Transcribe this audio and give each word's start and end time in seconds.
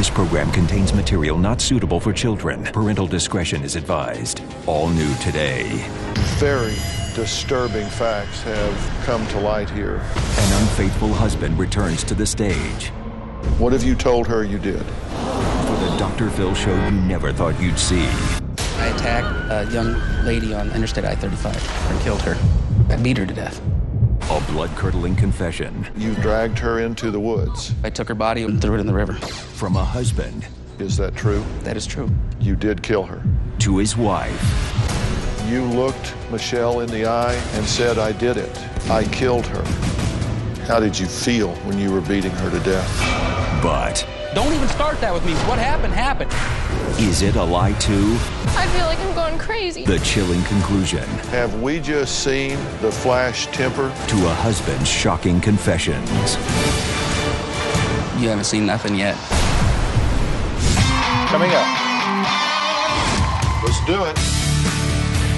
This 0.00 0.08
program 0.08 0.50
contains 0.50 0.94
material 0.94 1.36
not 1.36 1.60
suitable 1.60 2.00
for 2.00 2.10
children. 2.10 2.64
Parental 2.64 3.06
discretion 3.06 3.62
is 3.62 3.76
advised. 3.76 4.40
All 4.66 4.88
new 4.88 5.14
today. 5.16 5.84
Very 6.38 6.74
disturbing 7.14 7.86
facts 7.86 8.40
have 8.44 9.04
come 9.04 9.26
to 9.26 9.40
light 9.40 9.68
here. 9.68 9.96
An 9.96 10.62
unfaithful 10.62 11.12
husband 11.12 11.58
returns 11.58 12.02
to 12.04 12.14
the 12.14 12.24
stage. 12.24 12.88
What 13.58 13.74
have 13.74 13.82
you 13.84 13.94
told 13.94 14.26
her 14.26 14.42
you 14.42 14.58
did? 14.58 14.80
For 14.80 15.76
the 15.76 15.94
Dr. 15.98 16.30
Phil 16.30 16.54
show 16.54 16.74
you 16.82 16.92
never 16.92 17.30
thought 17.30 17.60
you'd 17.60 17.78
see. 17.78 18.06
I 18.78 18.86
attacked 18.94 19.50
a 19.50 19.70
young 19.70 20.00
lady 20.24 20.54
on 20.54 20.70
Interstate 20.72 21.04
I 21.04 21.14
35 21.14 21.90
and 21.90 22.00
killed 22.00 22.22
her. 22.22 22.38
I 22.88 22.96
beat 22.96 23.18
her 23.18 23.26
to 23.26 23.34
death. 23.34 23.60
A 24.30 24.40
blood 24.52 24.70
curdling 24.76 25.16
confession. 25.16 25.88
You 25.96 26.14
dragged 26.14 26.56
her 26.60 26.78
into 26.78 27.10
the 27.10 27.18
woods. 27.18 27.74
I 27.82 27.90
took 27.90 28.06
her 28.06 28.14
body 28.14 28.44
and 28.44 28.62
threw 28.62 28.76
it 28.76 28.80
in 28.80 28.86
the 28.86 28.94
river. 28.94 29.14
From 29.14 29.74
a 29.74 29.84
husband. 29.84 30.46
Is 30.78 30.96
that 30.98 31.16
true? 31.16 31.44
That 31.64 31.76
is 31.76 31.84
true. 31.84 32.08
You 32.38 32.54
did 32.54 32.80
kill 32.80 33.02
her. 33.02 33.20
To 33.58 33.78
his 33.78 33.96
wife. 33.96 34.40
You 35.48 35.64
looked 35.64 36.14
Michelle 36.30 36.78
in 36.78 36.88
the 36.90 37.06
eye 37.06 37.34
and 37.54 37.66
said, 37.66 37.98
I 37.98 38.12
did 38.12 38.36
it. 38.36 38.56
I 38.88 39.02
killed 39.06 39.46
her. 39.48 39.64
How 40.66 40.78
did 40.78 40.96
you 40.96 41.06
feel 41.06 41.52
when 41.66 41.80
you 41.80 41.92
were 41.92 42.00
beating 42.00 42.30
her 42.30 42.50
to 42.50 42.60
death? 42.60 43.60
But. 43.60 44.06
Don't 44.32 44.52
even 44.52 44.68
start 44.68 45.00
that 45.00 45.12
with 45.12 45.26
me. 45.26 45.32
What 45.48 45.58
happened, 45.58 45.92
happened. 45.92 46.30
Is 46.98 47.22
it 47.22 47.36
a 47.36 47.42
lie 47.42 47.72
too? 47.74 48.16
I 48.56 48.66
feel 48.74 48.86
like 48.86 48.98
I'm 48.98 49.14
going 49.14 49.38
crazy. 49.38 49.84
The 49.84 49.98
chilling 50.00 50.42
conclusion. 50.44 51.04
Have 51.30 51.62
we 51.62 51.80
just 51.80 52.22
seen 52.22 52.58
the 52.80 52.90
flash 52.90 53.46
temper? 53.46 53.92
To 54.08 54.26
a 54.26 54.34
husband's 54.34 54.88
shocking 54.88 55.40
confessions. 55.40 56.34
You 58.20 58.28
haven't 58.28 58.44
seen 58.44 58.66
nothing 58.66 58.96
yet. 58.96 59.16
Coming 61.28 61.50
up. 61.52 61.66
Let's 63.64 63.84
do 63.86 64.04
it. 64.04 64.39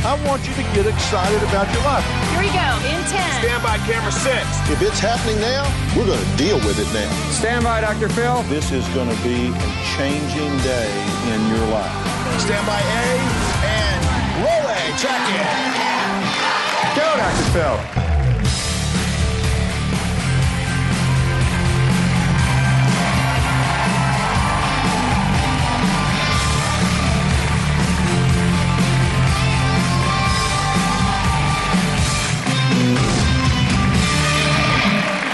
I 0.05 0.19
want 0.27 0.43
you 0.49 0.55
to 0.55 0.63
get 0.75 0.87
excited 0.87 1.39
about 1.47 1.71
your 1.71 1.85
life. 1.87 2.03
Here 2.35 2.43
we 2.43 2.51
go, 2.51 2.69
in 2.91 2.99
10. 3.07 3.39
Stand 3.39 3.63
by 3.63 3.79
camera 3.87 4.11
six. 4.11 4.43
If 4.67 4.83
it's 4.83 4.99
happening 4.99 5.39
now, 5.39 5.63
we're 5.95 6.07
going 6.07 6.19
to 6.19 6.37
deal 6.37 6.59
with 6.67 6.75
it 6.83 6.91
now. 6.91 7.07
Stand 7.31 7.63
by, 7.63 7.83
Dr. 7.83 8.09
Phil. 8.09 8.43
This 8.51 8.73
is 8.73 8.83
going 8.99 9.09
to 9.09 9.23
be 9.23 9.55
a 9.55 9.73
changing 9.95 10.51
day 10.67 10.91
in 11.31 11.41
your 11.55 11.67
life. 11.71 11.95
Stand 12.43 12.67
by 12.67 12.83
A 12.83 13.11
and 13.63 14.03
roll 14.43 14.65
A. 14.75 14.83
Check 14.99 15.23
it. 15.39 15.47
Go, 16.99 17.07
Dr. 17.15 17.47
Phil. 17.55 18.02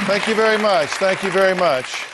Thank 0.09 0.27
you 0.27 0.35
very 0.35 0.57
much. 0.57 0.89
Thank 0.89 1.23
you 1.23 1.31
very 1.31 1.55
much. 1.55 2.07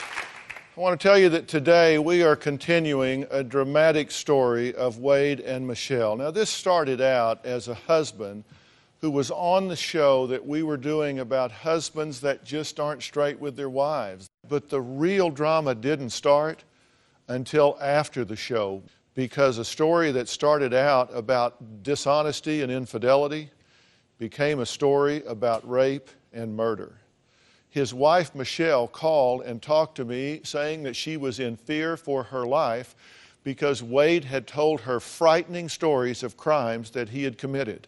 I 0.75 0.81
want 0.81 0.99
to 0.99 1.07
tell 1.07 1.17
you 1.17 1.29
that 1.29 1.47
today 1.47 1.97
we 1.97 2.23
are 2.23 2.35
continuing 2.35 3.25
a 3.31 3.41
dramatic 3.41 4.11
story 4.11 4.75
of 4.75 4.99
Wade 4.99 5.39
and 5.39 5.65
Michelle. 5.65 6.17
Now, 6.17 6.29
this 6.29 6.49
started 6.49 6.99
out 6.99 7.45
as 7.45 7.69
a 7.69 7.73
husband 7.73 8.43
who 8.99 9.09
was 9.09 9.31
on 9.31 9.69
the 9.69 9.77
show 9.77 10.27
that 10.27 10.45
we 10.45 10.61
were 10.61 10.75
doing 10.75 11.19
about 11.19 11.53
husbands 11.53 12.19
that 12.19 12.43
just 12.43 12.81
aren't 12.81 13.01
straight 13.01 13.39
with 13.39 13.55
their 13.55 13.69
wives. 13.69 14.27
But 14.49 14.67
the 14.67 14.81
real 14.81 15.29
drama 15.29 15.73
didn't 15.73 16.09
start 16.09 16.65
until 17.29 17.77
after 17.79 18.25
the 18.25 18.35
show 18.35 18.83
because 19.13 19.57
a 19.57 19.63
story 19.63 20.11
that 20.11 20.27
started 20.27 20.73
out 20.73 21.15
about 21.15 21.81
dishonesty 21.81 22.61
and 22.61 22.69
infidelity 22.69 23.51
became 24.17 24.59
a 24.59 24.65
story 24.65 25.23
about 25.25 25.67
rape 25.67 26.09
and 26.33 26.57
murder 26.57 26.97
his 27.75 27.93
wife 27.93 28.33
Michelle 28.33 28.87
called 28.87 29.41
and 29.41 29.61
talked 29.61 29.95
to 29.97 30.05
me 30.05 30.39
saying 30.45 30.83
that 30.83 30.95
she 30.95 31.17
was 31.17 31.41
in 31.41 31.57
fear 31.57 31.97
for 31.97 32.23
her 32.23 32.45
life 32.45 32.95
because 33.43 33.83
Wade 33.83 34.23
had 34.23 34.47
told 34.47 34.79
her 34.79 35.01
frightening 35.01 35.67
stories 35.67 36.23
of 36.23 36.37
crimes 36.37 36.91
that 36.91 37.09
he 37.09 37.25
had 37.25 37.37
committed. 37.37 37.85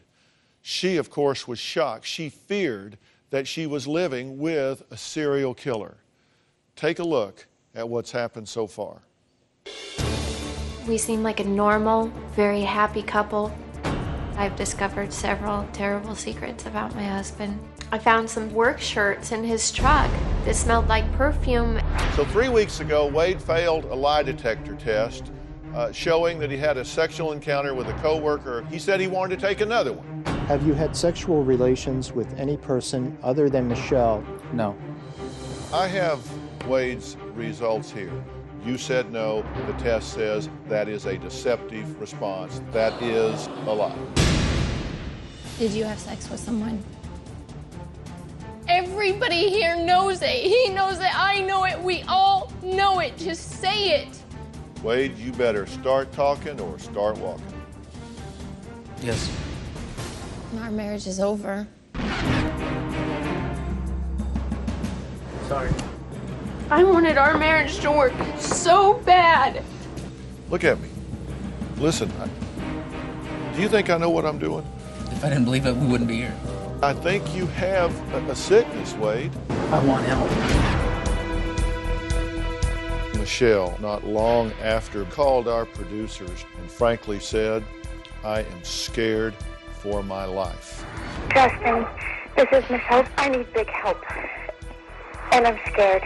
She, 0.61 0.97
of 0.97 1.09
course, 1.09 1.47
was 1.47 1.57
shocked. 1.57 2.05
She 2.05 2.27
feared 2.27 2.97
that 3.29 3.47
she 3.47 3.65
was 3.65 3.87
living 3.87 4.37
with 4.37 4.83
a 4.91 4.97
serial 4.97 5.53
killer. 5.53 5.95
Take 6.75 6.99
a 6.99 7.05
look 7.05 7.45
at 7.73 7.87
what's 7.87 8.11
happened 8.11 8.49
so 8.49 8.67
far. 8.67 9.03
We 10.85 10.97
seem 10.97 11.23
like 11.23 11.39
a 11.39 11.45
normal, 11.45 12.07
very 12.35 12.63
happy 12.63 13.03
couple. 13.03 13.57
I've 14.35 14.57
discovered 14.57 15.13
several 15.13 15.65
terrible 15.71 16.13
secrets 16.13 16.65
about 16.65 16.93
my 16.93 17.05
husband. 17.05 17.57
I 17.89 17.97
found 17.97 18.29
some 18.29 18.53
work 18.53 18.81
shirts 18.81 19.31
in 19.31 19.45
his 19.45 19.71
truck 19.71 20.11
that 20.43 20.55
smelled 20.57 20.89
like 20.89 21.09
perfume. 21.13 21.79
So, 22.15 22.25
three 22.25 22.49
weeks 22.49 22.81
ago, 22.81 23.07
Wade 23.07 23.41
failed 23.41 23.85
a 23.85 23.95
lie 23.95 24.23
detector 24.23 24.75
test 24.75 25.31
uh, 25.73 25.93
showing 25.93 26.37
that 26.39 26.51
he 26.51 26.57
had 26.57 26.75
a 26.75 26.83
sexual 26.83 27.31
encounter 27.31 27.73
with 27.73 27.87
a 27.87 27.93
coworker. 27.93 28.65
He 28.69 28.77
said 28.77 28.99
he 28.99 29.07
wanted 29.07 29.39
to 29.39 29.47
take 29.47 29.61
another 29.61 29.93
one. 29.93 30.25
Have 30.47 30.67
you 30.67 30.73
had 30.73 30.97
sexual 30.97 31.45
relations 31.45 32.11
with 32.11 32.37
any 32.37 32.57
person 32.57 33.17
other 33.23 33.49
than 33.49 33.69
Michelle? 33.69 34.21
No. 34.51 34.75
I 35.73 35.87
have 35.87 36.19
Wade's 36.67 37.15
results 37.35 37.89
here. 37.89 38.11
You 38.65 38.77
said 38.77 39.13
no. 39.13 39.43
The 39.65 39.73
test 39.73 40.13
says 40.13 40.49
that 40.67 40.89
is 40.89 41.05
a 41.05 41.17
deceptive 41.17 42.01
response. 42.01 42.59
That 42.71 43.01
is 43.01 43.47
a 43.65 43.73
lie. 43.73 43.97
Did 45.57 45.71
you 45.71 45.85
have 45.85 45.99
sex 45.99 46.29
with 46.29 46.41
someone? 46.41 46.83
Everybody 48.69 49.49
here 49.49 49.77
knows 49.77 50.21
it. 50.21 50.29
He 50.29 50.69
knows 50.69 50.99
it. 50.99 51.17
I 51.17 51.41
know 51.41 51.63
it. 51.63 51.81
We 51.81 52.03
all 52.03 52.51
know 52.61 52.99
it. 52.99 53.17
Just 53.17 53.61
say 53.61 54.01
it. 54.01 54.19
Wade, 54.83 55.17
you 55.17 55.31
better 55.31 55.65
start 55.65 56.11
talking 56.11 56.59
or 56.59 56.77
start 56.77 57.17
walking. 57.17 57.45
Yes. 59.01 59.31
Our 60.59 60.69
marriage 60.71 61.07
is 61.07 61.21
over. 61.21 61.65
Sorry. 65.47 65.71
I 66.69 66.83
wanted 66.83 67.17
our 67.17 67.37
marriage 67.37 67.79
to 67.79 67.91
work 67.91 68.13
so 68.37 68.95
bad. 69.05 69.63
Look 70.49 70.65
at 70.65 70.77
me. 70.81 70.89
Listen, 71.77 72.11
I, 72.19 73.55
do 73.55 73.61
you 73.61 73.69
think 73.69 73.89
I 73.89 73.97
know 73.97 74.09
what 74.09 74.25
I'm 74.25 74.39
doing? 74.39 74.65
If 75.11 75.23
I 75.23 75.29
didn't 75.29 75.45
believe 75.45 75.65
it, 75.65 75.75
we 75.75 75.87
wouldn't 75.87 76.09
be 76.09 76.17
here. 76.17 76.37
I 76.83 76.93
think 76.93 77.35
you 77.35 77.47
have 77.47 77.91
a, 78.13 78.31
a 78.31 78.35
sickness, 78.35 78.93
Wade. 78.93 79.31
I 79.49 79.83
want 79.83 80.05
help. 80.05 80.29
Michelle, 83.17 83.75
not 83.81 84.05
long 84.05 84.51
after, 84.61 85.03
called 85.05 85.47
our 85.47 85.65
producers 85.65 86.45
and 86.59 86.69
frankly 86.69 87.19
said, 87.19 87.63
I 88.23 88.41
am 88.41 88.63
scared 88.63 89.33
for 89.71 90.03
my 90.03 90.25
life. 90.25 90.85
Justin, 91.33 91.87
this 92.35 92.47
is 92.51 92.69
Michelle. 92.69 93.07
I 93.17 93.29
need 93.29 93.51
big 93.53 93.67
help. 93.69 93.97
And 95.31 95.47
I'm 95.47 95.59
scared. 95.71 96.03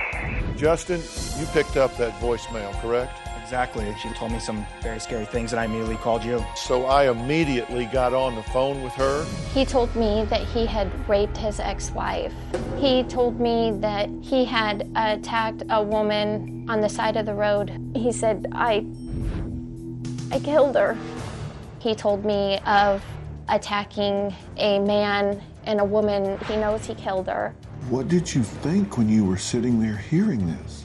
Justin, 0.55 1.01
you 1.37 1.45
picked 1.47 1.75
up 1.75 1.97
that 1.97 2.13
voicemail, 2.21 2.71
correct? 2.81 3.20
Exactly. 3.51 3.93
She 4.01 4.07
told 4.11 4.31
me 4.31 4.39
some 4.39 4.65
very 4.81 4.97
scary 4.97 5.25
things, 5.25 5.51
and 5.51 5.59
I 5.59 5.65
immediately 5.65 5.97
called 5.97 6.23
you. 6.23 6.41
So 6.55 6.85
I 6.85 7.11
immediately 7.11 7.83
got 7.83 8.13
on 8.13 8.35
the 8.35 8.43
phone 8.43 8.81
with 8.81 8.93
her. 8.93 9.25
He 9.53 9.65
told 9.65 9.93
me 9.93 10.23
that 10.29 10.39
he 10.39 10.65
had 10.65 10.89
raped 11.09 11.35
his 11.35 11.59
ex 11.59 11.91
wife. 11.91 12.33
He 12.77 13.03
told 13.03 13.41
me 13.41 13.71
that 13.81 14.07
he 14.21 14.45
had 14.45 14.89
attacked 14.95 15.63
a 15.69 15.83
woman 15.83 16.65
on 16.69 16.79
the 16.79 16.87
side 16.87 17.17
of 17.17 17.25
the 17.25 17.33
road. 17.33 17.77
He 17.93 18.13
said, 18.13 18.47
I. 18.53 18.85
I 20.31 20.39
killed 20.39 20.77
her. 20.77 20.97
He 21.79 21.93
told 21.93 22.23
me 22.23 22.57
of 22.65 23.03
attacking 23.49 24.33
a 24.55 24.79
man 24.79 25.43
and 25.65 25.81
a 25.81 25.85
woman. 25.85 26.39
He 26.45 26.55
knows 26.55 26.85
he 26.85 26.95
killed 26.95 27.27
her. 27.27 27.53
What 27.89 28.07
did 28.07 28.33
you 28.33 28.43
think 28.43 28.97
when 28.97 29.09
you 29.09 29.25
were 29.25 29.35
sitting 29.35 29.81
there 29.81 29.97
hearing 29.97 30.47
this? 30.47 30.80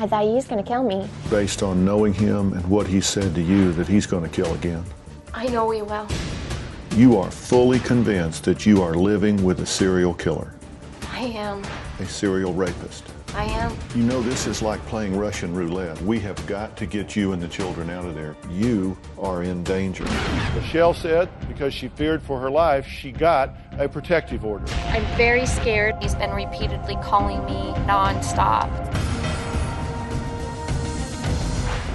I 0.00 0.06
thought 0.06 0.22
he 0.22 0.30
was 0.30 0.46
going 0.46 0.62
to 0.62 0.68
kill 0.68 0.84
me. 0.84 1.08
Based 1.28 1.60
on 1.60 1.84
knowing 1.84 2.14
him 2.14 2.52
and 2.52 2.64
what 2.70 2.86
he 2.86 3.00
said 3.00 3.34
to 3.34 3.42
you, 3.42 3.72
that 3.72 3.88
he's 3.88 4.06
going 4.06 4.22
to 4.22 4.28
kill 4.28 4.54
again. 4.54 4.84
I 5.34 5.48
know 5.48 5.68
he 5.70 5.82
will. 5.82 6.06
You 6.94 7.18
are 7.18 7.32
fully 7.32 7.80
convinced 7.80 8.44
that 8.44 8.64
you 8.64 8.80
are 8.80 8.94
living 8.94 9.42
with 9.42 9.58
a 9.58 9.66
serial 9.66 10.14
killer, 10.14 10.54
I 11.10 11.22
am. 11.22 11.64
a 11.98 12.06
serial 12.06 12.54
rapist. 12.54 13.04
I 13.34 13.44
am. 13.44 13.76
You 13.96 14.04
know, 14.04 14.22
this 14.22 14.46
is 14.46 14.62
like 14.62 14.80
playing 14.86 15.18
Russian 15.18 15.52
roulette. 15.52 16.00
We 16.02 16.20
have 16.20 16.44
got 16.46 16.76
to 16.76 16.86
get 16.86 17.16
you 17.16 17.32
and 17.32 17.42
the 17.42 17.48
children 17.48 17.90
out 17.90 18.04
of 18.04 18.14
there. 18.14 18.36
You 18.48 18.96
are 19.18 19.42
in 19.42 19.64
danger. 19.64 20.04
Michelle 20.54 20.94
said 20.94 21.28
because 21.48 21.74
she 21.74 21.88
feared 21.88 22.22
for 22.22 22.38
her 22.40 22.50
life, 22.50 22.86
she 22.86 23.10
got 23.10 23.56
a 23.72 23.88
protective 23.88 24.44
order. 24.44 24.64
I'm 24.86 25.04
very 25.16 25.44
scared. 25.44 25.96
He's 26.00 26.14
been 26.14 26.30
repeatedly 26.30 26.96
calling 27.02 27.44
me 27.46 27.72
nonstop. 27.84 28.70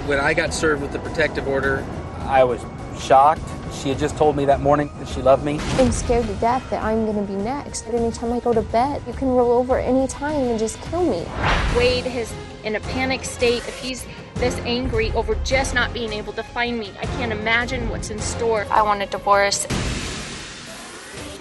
When 0.06 0.20
I 0.20 0.34
got 0.34 0.52
served 0.52 0.82
with 0.82 0.92
the 0.92 0.98
protective 0.98 1.48
order, 1.48 1.82
I 2.20 2.44
was 2.44 2.62
shocked. 3.00 3.40
She 3.72 3.88
had 3.88 3.98
just 3.98 4.18
told 4.18 4.36
me 4.36 4.44
that 4.44 4.60
morning 4.60 4.90
that 4.98 5.08
she 5.08 5.22
loved 5.22 5.42
me. 5.42 5.58
I'm 5.78 5.92
scared 5.92 6.26
to 6.26 6.34
death 6.34 6.68
that 6.68 6.82
I'm 6.82 7.06
going 7.06 7.26
to 7.26 7.32
be 7.32 7.38
next. 7.38 7.86
Anytime 7.88 8.30
I 8.30 8.40
go 8.40 8.52
to 8.52 8.60
bed, 8.60 9.02
you 9.06 9.14
can 9.14 9.28
roll 9.28 9.52
over 9.52 9.78
any 9.78 10.06
time 10.06 10.42
and 10.42 10.58
just 10.58 10.78
kill 10.82 11.04
me. 11.04 11.26
Wade 11.74 12.04
is 12.04 12.34
in 12.64 12.76
a 12.76 12.80
panic 12.80 13.24
state. 13.24 13.66
If 13.66 13.78
he's 13.78 14.06
this 14.34 14.58
angry 14.66 15.10
over 15.12 15.36
just 15.36 15.74
not 15.74 15.94
being 15.94 16.12
able 16.12 16.34
to 16.34 16.42
find 16.42 16.78
me, 16.78 16.92
I 17.00 17.06
can't 17.06 17.32
imagine 17.32 17.88
what's 17.88 18.10
in 18.10 18.18
store. 18.18 18.66
I 18.70 18.82
want 18.82 19.00
a 19.00 19.06
divorce. 19.06 19.64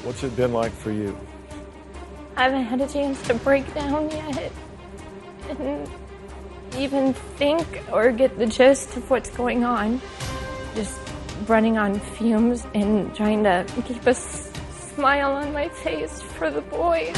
What's 0.03 0.23
it 0.23 0.37
been 0.37 0.53
like 0.53 0.71
for 0.71 0.91
you? 0.91 1.17
I 2.37 2.43
haven't 2.43 2.63
had 2.63 2.79
a 2.79 2.87
chance 2.87 3.21
to 3.23 3.33
break 3.33 3.73
down 3.73 4.09
yet 4.09 4.51
and 5.49 5.89
even 6.77 7.13
think 7.13 7.83
or 7.91 8.11
get 8.11 8.37
the 8.37 8.45
gist 8.45 8.95
of 8.97 9.09
what's 9.09 9.29
going 9.29 9.63
on. 9.63 10.01
Just 10.75 10.99
running 11.47 11.77
on 11.77 11.99
fumes 11.99 12.65
and 12.73 13.13
trying 13.15 13.43
to 13.43 13.65
keep 13.85 14.05
a 14.07 14.13
smile 14.13 15.33
on 15.33 15.51
my 15.53 15.69
face 15.69 16.21
for 16.21 16.49
the 16.51 16.61
boys. 16.61 17.17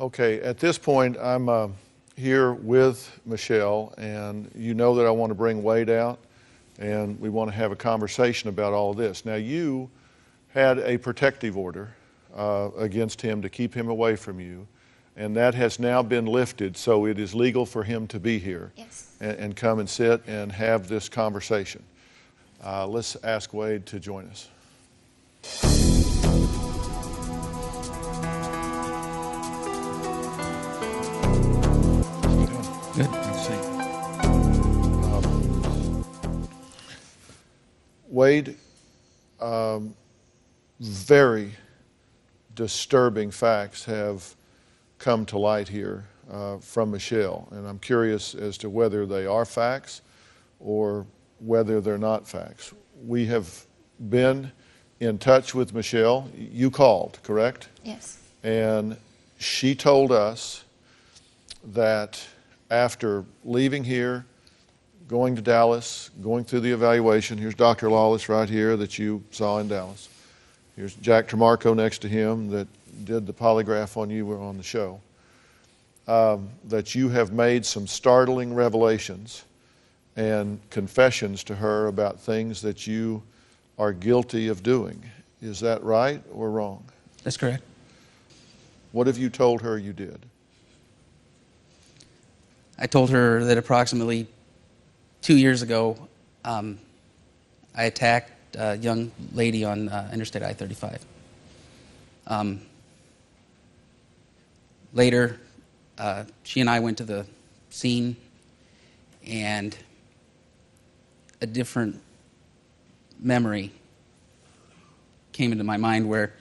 Okay, 0.00 0.40
at 0.40 0.58
this 0.58 0.78
point, 0.78 1.16
I'm 1.20 1.48
uh, 1.48 1.68
here 2.16 2.52
with 2.52 3.20
Michelle, 3.26 3.94
and 3.98 4.50
you 4.54 4.74
know 4.74 4.94
that 4.94 5.06
I 5.06 5.10
want 5.10 5.30
to 5.30 5.34
bring 5.34 5.62
Wade 5.62 5.90
out, 5.90 6.18
and 6.78 7.20
we 7.20 7.28
want 7.28 7.50
to 7.50 7.56
have 7.56 7.70
a 7.70 7.76
conversation 7.76 8.48
about 8.48 8.72
all 8.72 8.90
of 8.90 8.96
this. 8.96 9.24
Now, 9.24 9.34
you 9.34 9.90
had 10.48 10.78
a 10.78 10.98
protective 10.98 11.56
order 11.56 11.94
uh, 12.34 12.70
against 12.78 13.20
him 13.20 13.42
to 13.42 13.48
keep 13.48 13.74
him 13.74 13.88
away 13.88 14.16
from 14.16 14.40
you, 14.40 14.66
and 15.16 15.36
that 15.36 15.54
has 15.54 15.78
now 15.78 16.02
been 16.02 16.26
lifted, 16.26 16.76
so 16.76 17.06
it 17.06 17.18
is 17.18 17.34
legal 17.34 17.66
for 17.66 17.84
him 17.84 18.06
to 18.08 18.18
be 18.20 18.38
here 18.38 18.72
Yes. 18.76 19.14
and, 19.20 19.38
and 19.38 19.56
come 19.56 19.78
and 19.78 19.88
sit 19.88 20.22
and 20.26 20.52
have 20.52 20.88
this 20.88 21.08
conversation. 21.08 21.82
Uh, 22.64 22.86
let's 22.86 23.16
ask 23.24 23.52
Wade 23.54 23.86
to 23.86 23.98
join 24.00 24.26
us. 24.28 24.48
Good. 32.96 33.08
Wade, 38.08 38.56
um, 39.40 39.94
very 40.80 41.52
disturbing 42.54 43.30
facts 43.30 43.84
have 43.84 44.34
come 45.00 45.24
to 45.26 45.38
light 45.38 45.66
here 45.66 46.04
uh, 46.30 46.58
from 46.58 46.92
Michelle, 46.92 47.48
and 47.50 47.66
I'm 47.66 47.80
curious 47.80 48.34
as 48.34 48.56
to 48.58 48.70
whether 48.70 49.06
they 49.06 49.26
are 49.26 49.44
facts 49.44 50.02
or 50.60 51.06
whether 51.40 51.80
they're 51.80 51.98
not 51.98 52.28
facts. 52.28 52.72
We 53.04 53.26
have 53.26 53.66
been 54.10 54.52
in 55.00 55.18
touch 55.18 55.54
with 55.54 55.74
Michelle. 55.74 56.30
You 56.36 56.70
called, 56.70 57.18
correct? 57.22 57.68
Yes. 57.82 58.18
And 58.44 58.96
she 59.38 59.74
told 59.74 60.12
us 60.12 60.64
that 61.72 62.22
after 62.70 63.24
leaving 63.44 63.82
here, 63.82 64.26
going 65.08 65.34
to 65.34 65.42
Dallas, 65.42 66.10
going 66.22 66.44
through 66.44 66.60
the 66.60 66.70
evaluation, 66.70 67.38
here's 67.38 67.54
Dr. 67.54 67.90
Lawless 67.90 68.28
right 68.28 68.48
here 68.48 68.76
that 68.76 68.98
you 68.98 69.24
saw 69.30 69.58
in 69.58 69.68
Dallas. 69.68 70.08
Here's 70.76 70.94
Jack 70.94 71.26
Trimarco 71.26 71.74
next 71.74 71.98
to 72.02 72.08
him 72.08 72.48
that 72.50 72.68
did 73.04 73.26
the 73.26 73.32
polygraph 73.32 73.96
on 73.96 74.10
you 74.10 74.26
were 74.26 74.38
on 74.38 74.56
the 74.56 74.62
show. 74.62 75.00
Um, 76.06 76.48
that 76.64 76.94
you 76.94 77.08
have 77.08 77.32
made 77.32 77.64
some 77.64 77.86
startling 77.86 78.52
revelations 78.52 79.44
and 80.16 80.58
confessions 80.70 81.44
to 81.44 81.54
her 81.54 81.86
about 81.86 82.18
things 82.18 82.60
that 82.62 82.86
you 82.86 83.22
are 83.78 83.92
guilty 83.92 84.48
of 84.48 84.62
doing. 84.62 85.02
Is 85.40 85.60
that 85.60 85.82
right 85.82 86.22
or 86.32 86.50
wrong? 86.50 86.84
That's 87.22 87.36
correct. 87.36 87.62
What 88.92 89.06
have 89.06 89.18
you 89.18 89.30
told 89.30 89.62
her 89.62 89.78
you 89.78 89.92
did? 89.92 90.18
I 92.78 92.86
told 92.86 93.10
her 93.10 93.44
that 93.44 93.58
approximately 93.58 94.26
two 95.22 95.36
years 95.36 95.62
ago, 95.62 96.08
um, 96.44 96.78
I 97.76 97.84
attacked 97.84 98.56
a 98.56 98.76
young 98.76 99.12
lady 99.32 99.64
on 99.64 99.88
uh, 99.88 100.10
Interstate 100.12 100.42
I 100.42 100.52
35. 100.54 101.04
Um, 102.26 102.60
later, 104.92 105.38
uh, 105.98 106.24
she 106.42 106.60
and 106.60 106.68
I 106.68 106.80
went 106.80 106.98
to 106.98 107.04
the 107.04 107.26
scene, 107.70 108.16
and 109.26 109.76
a 111.40 111.46
different 111.46 112.00
memory 113.18 113.72
came 115.32 115.52
into 115.52 115.64
my 115.64 115.76
mind 115.76 116.08
where 116.08 116.32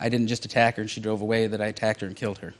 I 0.00 0.08
didn't 0.08 0.28
just 0.28 0.44
attack 0.44 0.76
her 0.76 0.82
and 0.82 0.90
she 0.90 1.00
drove 1.00 1.20
away, 1.20 1.46
that 1.46 1.60
I 1.60 1.66
attacked 1.66 2.00
her 2.00 2.06
and 2.06 2.16
killed 2.16 2.38
her. 2.38 2.54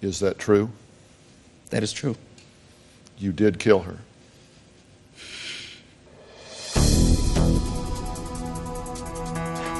Is 0.00 0.18
that 0.20 0.38
true? 0.38 0.70
That 1.70 1.82
is 1.82 1.92
true. 1.92 2.16
You 3.18 3.32
did 3.32 3.58
kill 3.58 3.80
her. 3.80 3.98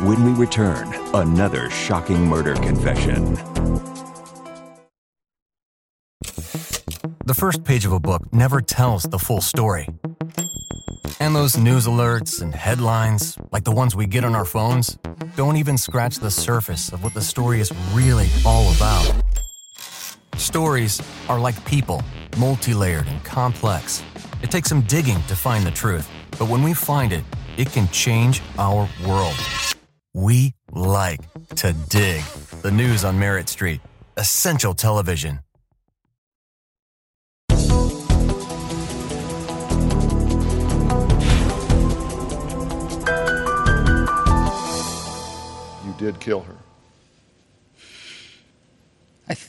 When 0.02 0.25
we 0.25 0.32
return, 0.32 0.93
another 1.14 1.70
shocking 1.70 2.26
murder 2.26 2.54
confession. 2.54 3.34
The 7.25 7.34
first 7.38 7.62
page 7.62 7.84
of 7.84 7.93
a 7.93 8.00
book 8.00 8.32
never 8.32 8.60
tells 8.60 9.04
the 9.04 9.20
full 9.20 9.40
story. 9.40 9.87
And 11.20 11.37
those 11.37 11.56
news 11.56 11.87
alerts 11.87 12.43
and 12.43 12.52
headlines, 12.52 13.38
like 13.52 13.62
the 13.62 13.70
ones 13.70 13.94
we 13.94 14.08
get 14.08 14.25
on 14.25 14.34
our 14.34 14.44
phones, 14.44 14.99
don't 15.37 15.56
even 15.56 15.78
scratch 15.78 16.19
the 16.19 16.32
surface 16.32 16.93
of 16.93 17.05
what 17.05 17.14
the 17.14 17.22
story 17.22 17.60
is 17.60 17.70
really 17.93 18.26
all 18.44 18.75
about. 18.75 19.08
Stories 20.34 21.00
are 21.28 21.38
like 21.38 21.64
people, 21.64 22.02
multi 22.38 22.75
layered 22.75 23.06
and 23.06 23.22
complex. 23.22 24.02
It 24.43 24.50
takes 24.50 24.69
some 24.69 24.81
digging 24.82 25.22
to 25.28 25.37
find 25.37 25.64
the 25.64 25.70
truth, 25.70 26.10
but 26.40 26.48
when 26.48 26.64
we 26.64 26.75
find 26.75 27.12
it, 27.12 27.22
it 27.56 27.70
can 27.70 27.87
change 27.90 28.43
our 28.58 28.88
world. 29.06 29.37
We 30.14 30.54
like 30.70 31.20
to 31.56 31.72
dig. 31.88 32.22
The 32.60 32.70
news 32.70 33.02
on 33.02 33.18
Merit 33.18 33.48
Street. 33.48 33.80
Essential 34.18 34.74
television. 34.74 35.40
You 45.86 45.94
did 45.98 46.20
kill 46.20 46.40
her. 46.40 46.56
I 49.28 49.34
th- 49.34 49.48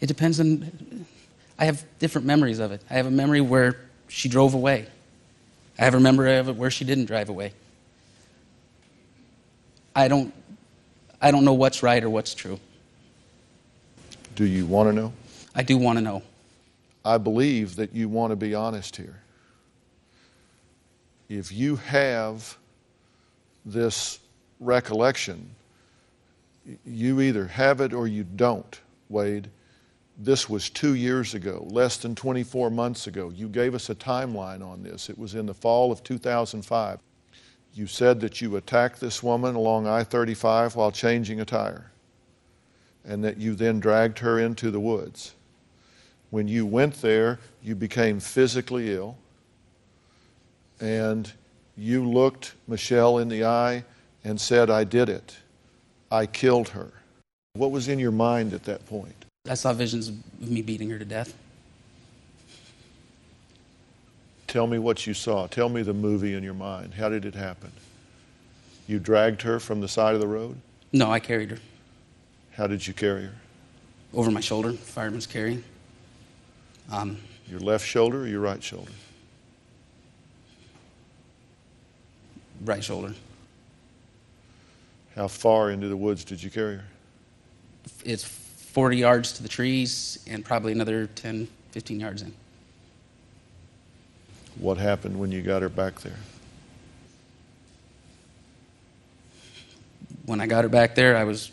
it 0.00 0.06
depends 0.06 0.40
on. 0.40 1.04
I 1.58 1.66
have 1.66 1.84
different 1.98 2.26
memories 2.26 2.58
of 2.58 2.72
it. 2.72 2.80
I 2.88 2.94
have 2.94 3.06
a 3.06 3.10
memory 3.10 3.42
where 3.42 3.76
she 4.08 4.30
drove 4.30 4.54
away. 4.54 4.86
I 5.78 5.84
have 5.84 5.94
a 5.94 6.00
memory 6.00 6.36
of 6.36 6.48
it 6.48 6.56
where 6.56 6.70
she 6.70 6.86
didn't 6.86 7.04
drive 7.04 7.28
away. 7.28 7.52
I 9.94 10.08
don't. 10.08 10.32
I 11.20 11.30
don't 11.30 11.44
know 11.44 11.54
what's 11.54 11.82
right 11.82 12.02
or 12.02 12.10
what's 12.10 12.34
true. 12.34 12.60
Do 14.34 14.44
you 14.44 14.66
want 14.66 14.88
to 14.88 14.92
know? 14.92 15.12
I 15.54 15.62
do 15.62 15.78
want 15.78 15.98
to 15.98 16.04
know. 16.04 16.22
I 17.04 17.18
believe 17.18 17.76
that 17.76 17.94
you 17.94 18.08
want 18.08 18.30
to 18.30 18.36
be 18.36 18.54
honest 18.54 18.96
here. 18.96 19.20
If 21.28 21.52
you 21.52 21.76
have 21.76 22.56
this 23.64 24.18
recollection, 24.60 25.48
you 26.84 27.20
either 27.20 27.46
have 27.46 27.80
it 27.80 27.92
or 27.92 28.06
you 28.06 28.24
don't, 28.24 28.80
Wade. 29.08 29.48
This 30.18 30.48
was 30.48 30.70
two 30.70 30.94
years 30.94 31.34
ago, 31.34 31.66
less 31.70 31.96
than 31.96 32.14
24 32.14 32.70
months 32.70 33.06
ago. 33.06 33.30
You 33.30 33.48
gave 33.48 33.74
us 33.74 33.90
a 33.90 33.94
timeline 33.94 34.64
on 34.64 34.82
this. 34.82 35.08
It 35.08 35.18
was 35.18 35.34
in 35.34 35.46
the 35.46 35.54
fall 35.54 35.90
of 35.90 36.02
2005. 36.04 37.00
You 37.74 37.88
said 37.88 38.20
that 38.20 38.40
you 38.40 38.54
attacked 38.56 39.00
this 39.00 39.20
woman 39.20 39.56
along 39.56 39.88
I 39.88 40.04
35 40.04 40.76
while 40.76 40.92
changing 40.92 41.40
a 41.40 41.44
tire, 41.44 41.90
and 43.04 43.24
that 43.24 43.36
you 43.36 43.56
then 43.56 43.80
dragged 43.80 44.20
her 44.20 44.38
into 44.38 44.70
the 44.70 44.78
woods. 44.78 45.34
When 46.30 46.46
you 46.46 46.66
went 46.66 47.02
there, 47.02 47.40
you 47.62 47.74
became 47.74 48.20
physically 48.20 48.92
ill, 48.92 49.16
and 50.80 51.32
you 51.76 52.08
looked 52.08 52.54
Michelle 52.68 53.18
in 53.18 53.28
the 53.28 53.44
eye 53.44 53.84
and 54.22 54.40
said, 54.40 54.70
I 54.70 54.84
did 54.84 55.08
it. 55.08 55.36
I 56.12 56.26
killed 56.26 56.68
her. 56.68 56.92
What 57.54 57.72
was 57.72 57.88
in 57.88 57.98
your 57.98 58.12
mind 58.12 58.52
at 58.52 58.64
that 58.64 58.86
point? 58.86 59.24
I 59.48 59.54
saw 59.54 59.72
visions 59.72 60.08
of 60.08 60.16
me 60.40 60.62
beating 60.62 60.90
her 60.90 60.98
to 60.98 61.04
death. 61.04 61.34
Tell 64.54 64.68
me 64.68 64.78
what 64.78 65.04
you 65.04 65.14
saw. 65.14 65.48
Tell 65.48 65.68
me 65.68 65.82
the 65.82 65.92
movie 65.92 66.34
in 66.34 66.44
your 66.44 66.54
mind. 66.54 66.94
How 66.94 67.08
did 67.08 67.24
it 67.24 67.34
happen? 67.34 67.72
You 68.86 69.00
dragged 69.00 69.42
her 69.42 69.58
from 69.58 69.80
the 69.80 69.88
side 69.88 70.14
of 70.14 70.20
the 70.20 70.28
road? 70.28 70.56
No, 70.92 71.10
I 71.10 71.18
carried 71.18 71.50
her. 71.50 71.58
How 72.52 72.68
did 72.68 72.86
you 72.86 72.94
carry 72.94 73.24
her? 73.24 73.34
Over 74.12 74.30
my 74.30 74.38
shoulder, 74.38 74.72
fireman's 74.72 75.26
carry. 75.26 75.64
Um, 76.88 77.18
your 77.48 77.58
left 77.58 77.84
shoulder 77.84 78.22
or 78.22 78.26
your 78.28 78.42
right 78.42 78.62
shoulder? 78.62 78.92
Right 82.64 82.84
shoulder. 82.84 83.12
How 85.16 85.26
far 85.26 85.72
into 85.72 85.88
the 85.88 85.96
woods 85.96 86.22
did 86.22 86.40
you 86.40 86.52
carry 86.52 86.76
her? 86.76 86.84
It's 88.04 88.22
40 88.22 88.98
yards 88.98 89.32
to 89.32 89.42
the 89.42 89.48
trees 89.48 90.24
and 90.30 90.44
probably 90.44 90.70
another 90.70 91.08
10, 91.08 91.48
15 91.72 91.98
yards 91.98 92.22
in. 92.22 92.32
What 94.58 94.78
happened 94.78 95.18
when 95.18 95.32
you 95.32 95.42
got 95.42 95.62
her 95.62 95.68
back 95.68 96.00
there? 96.00 96.16
When 100.26 100.40
I 100.40 100.46
got 100.46 100.64
her 100.64 100.70
back 100.70 100.94
there, 100.94 101.16
I 101.16 101.24
was, 101.24 101.50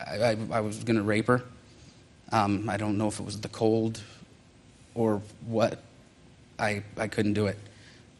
I, 0.00 0.16
I, 0.22 0.36
I 0.52 0.60
was 0.60 0.82
going 0.84 0.96
to 0.96 1.02
rape 1.02 1.26
her. 1.26 1.42
Um, 2.32 2.68
I 2.70 2.76
don't 2.76 2.96
know 2.96 3.08
if 3.08 3.20
it 3.20 3.24
was 3.24 3.40
the 3.40 3.48
cold 3.48 4.00
or 4.94 5.20
what. 5.46 5.82
I, 6.58 6.82
I 6.96 7.06
couldn't 7.08 7.34
do 7.34 7.46
it. 7.46 7.58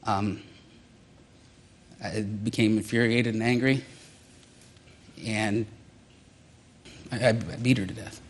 Um, 0.04 0.42
I 2.02 2.20
became 2.20 2.76
infuriated 2.76 3.34
and 3.34 3.42
angry, 3.42 3.84
and 5.24 5.66
I, 7.10 7.28
I 7.28 7.32
beat 7.32 7.78
her 7.78 7.86
to 7.86 7.94
death. 7.94 8.20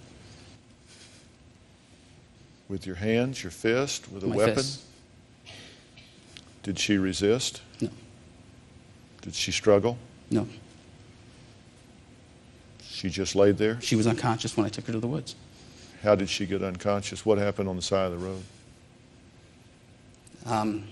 With 2.68 2.86
your 2.86 2.96
hands, 2.96 3.42
your 3.42 3.50
fist, 3.50 4.10
with 4.10 4.24
a 4.24 4.26
My 4.26 4.36
weapon? 4.36 4.54
fist. 4.56 4.82
Did 6.62 6.78
she 6.78 6.98
resist? 6.98 7.62
No. 7.80 7.90
Did 9.22 9.34
she 9.34 9.52
struggle? 9.52 9.98
No. 10.30 10.48
She 12.82 13.08
just 13.08 13.34
laid 13.34 13.58
there? 13.58 13.80
She 13.80 13.96
was 13.96 14.06
unconscious 14.06 14.56
when 14.56 14.66
I 14.66 14.68
took 14.68 14.86
her 14.86 14.92
to 14.92 15.00
the 15.00 15.06
woods. 15.06 15.36
How 16.02 16.14
did 16.14 16.28
she 16.28 16.46
get 16.46 16.62
unconscious? 16.62 17.24
What 17.24 17.38
happened 17.38 17.68
on 17.68 17.76
the 17.76 17.82
side 17.82 18.12
of 18.12 18.20
the 18.20 18.26
road? 18.26 18.42
Um, 20.46 20.84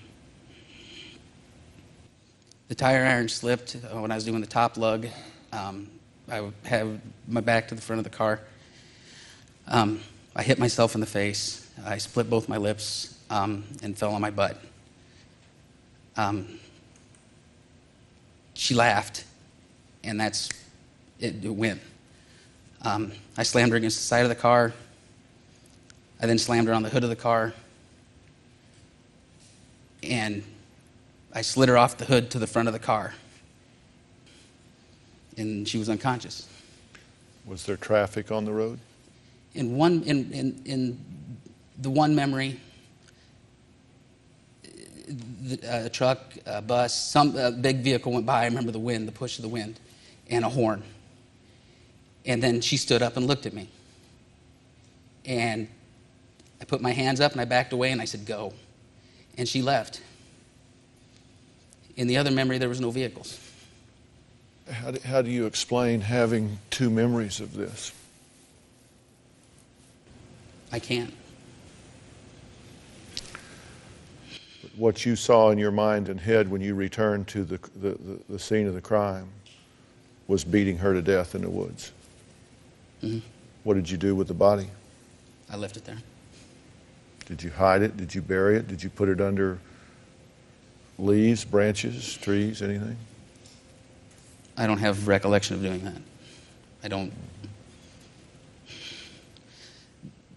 the 2.67 2.75
tire 2.75 3.05
iron 3.05 3.29
slipped 3.29 3.75
uh, 3.75 3.99
when 3.99 4.11
I 4.11 4.15
was 4.15 4.25
doing 4.25 4.41
the 4.41 4.47
top 4.47 4.77
lug. 4.77 5.07
Um, 5.51 5.89
I 6.29 6.51
have 6.65 6.99
my 7.27 7.41
back 7.41 7.69
to 7.69 7.75
the 7.75 7.81
front 7.81 7.99
of 7.99 8.03
the 8.03 8.09
car. 8.09 8.41
Um, 9.67 10.01
I 10.35 10.43
hit 10.43 10.59
myself 10.59 10.93
in 10.93 11.01
the 11.01 11.07
face. 11.07 11.69
I 11.85 11.97
split 11.97 12.29
both 12.29 12.49
my 12.49 12.57
lips 12.57 13.17
um, 13.29 13.63
and 13.81 13.97
fell 13.97 14.13
on 14.13 14.21
my 14.21 14.31
butt. 14.31 14.61
Um, 16.17 16.59
she 18.55 18.73
laughed, 18.73 19.23
and 20.03 20.19
that's 20.19 20.49
it, 21.19 21.45
it 21.45 21.49
went. 21.49 21.79
Um, 22.81 23.11
I 23.37 23.43
slammed 23.43 23.71
her 23.71 23.77
against 23.77 23.97
the 23.97 24.03
side 24.03 24.23
of 24.23 24.29
the 24.29 24.35
car. 24.35 24.73
I 26.19 26.25
then 26.25 26.39
slammed 26.39 26.67
her 26.67 26.73
on 26.73 26.83
the 26.83 26.89
hood 26.89 27.03
of 27.03 27.09
the 27.09 27.15
car. 27.15 27.53
And 30.03 30.43
I 31.33 31.41
slid 31.41 31.69
her 31.69 31.77
off 31.77 31.97
the 31.97 32.05
hood 32.05 32.31
to 32.31 32.39
the 32.39 32.47
front 32.47 32.67
of 32.67 32.73
the 32.73 32.79
car. 32.79 33.13
And 35.37 35.67
she 35.67 35.77
was 35.77 35.89
unconscious. 35.89 36.47
Was 37.45 37.63
there 37.65 37.77
traffic 37.77 38.31
on 38.31 38.45
the 38.45 38.51
road? 38.51 38.79
In 39.53 39.75
one, 39.75 40.03
in, 40.03 40.31
in, 40.31 40.61
in 40.65 41.05
the 41.77 41.89
one 41.89 42.15
memory, 42.15 42.59
the, 45.07 45.59
uh, 45.63 45.85
a 45.85 45.89
truck, 45.89 46.19
a 46.45 46.61
bus, 46.61 46.93
some 46.93 47.35
a 47.37 47.51
big 47.51 47.77
vehicle 47.77 48.11
went 48.11 48.25
by. 48.25 48.43
I 48.43 48.45
remember 48.45 48.71
the 48.71 48.79
wind, 48.79 49.07
the 49.07 49.13
push 49.13 49.37
of 49.37 49.43
the 49.43 49.49
wind, 49.49 49.79
and 50.29 50.43
a 50.43 50.49
horn. 50.49 50.83
And 52.25 52.43
then 52.43 52.61
she 52.61 52.77
stood 52.77 53.01
up 53.01 53.17
and 53.17 53.25
looked 53.25 53.45
at 53.45 53.53
me. 53.53 53.69
And 55.25 55.67
I 56.61 56.65
put 56.65 56.81
my 56.81 56.91
hands 56.91 57.21
up 57.21 57.31
and 57.31 57.41
I 57.41 57.45
backed 57.45 57.73
away 57.73 57.91
and 57.91 58.01
I 58.01 58.05
said, 58.05 58.25
Go. 58.25 58.53
And 59.37 59.47
she 59.47 59.61
left. 59.61 60.01
In 61.95 62.07
the 62.07 62.17
other 62.17 62.31
memory, 62.31 62.57
there 62.57 62.69
was 62.69 62.81
no 62.81 62.91
vehicles. 62.91 63.39
How 64.69 64.91
do, 64.91 64.99
how 65.07 65.21
do 65.21 65.29
you 65.29 65.45
explain 65.45 66.01
having 66.01 66.59
two 66.69 66.89
memories 66.89 67.39
of 67.39 67.53
this? 67.53 67.93
I 70.71 70.79
can't. 70.79 71.13
What 74.77 75.05
you 75.05 75.15
saw 75.15 75.49
in 75.49 75.57
your 75.57 75.71
mind 75.71 76.07
and 76.07 76.19
head 76.19 76.49
when 76.49 76.61
you 76.61 76.75
returned 76.75 77.27
to 77.29 77.43
the, 77.43 77.59
the, 77.75 77.97
the, 78.29 78.39
scene 78.39 78.67
of 78.67 78.75
the 78.75 78.81
crime 78.81 79.27
was 80.27 80.43
beating 80.43 80.77
her 80.77 80.93
to 80.93 81.01
death 81.01 81.33
in 81.33 81.41
the 81.41 81.49
woods. 81.49 81.91
Mhm. 83.01 83.21
What 83.63 83.73
did 83.73 83.89
you 83.89 83.97
do 83.97 84.15
with 84.15 84.27
the 84.27 84.35
body? 84.35 84.67
I 85.49 85.57
left 85.57 85.77
it 85.77 85.85
there. 85.85 85.97
Did 87.25 87.41
you 87.41 87.49
hide 87.49 87.81
it? 87.81 87.97
Did 87.97 88.13
you 88.13 88.21
bury 88.21 88.55
it? 88.55 88.67
Did 88.67 88.83
you 88.83 88.89
put 88.89 89.09
it 89.09 89.19
under 89.19 89.59
leaves, 90.99 91.43
branches, 91.43 92.15
trees, 92.15 92.61
anything? 92.61 92.97
I 94.55 94.67
don't 94.67 94.77
have 94.77 95.07
recollection 95.07 95.55
of 95.55 95.61
doing 95.61 95.83
that. 95.83 96.01
I 96.83 96.87
don't. 96.87 97.11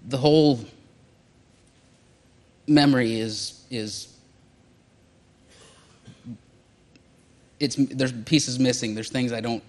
The 0.09 0.19
whole 0.19 0.65
memory 2.67 3.21
is 3.21 3.65
is 3.71 4.09
it's 7.61 7.77
there's 7.77 8.13
pieces 8.13 8.59
missing. 8.59 8.95
There's 8.95 9.11
things 9.11 9.33
I 9.33 9.41
don't 9.41 9.63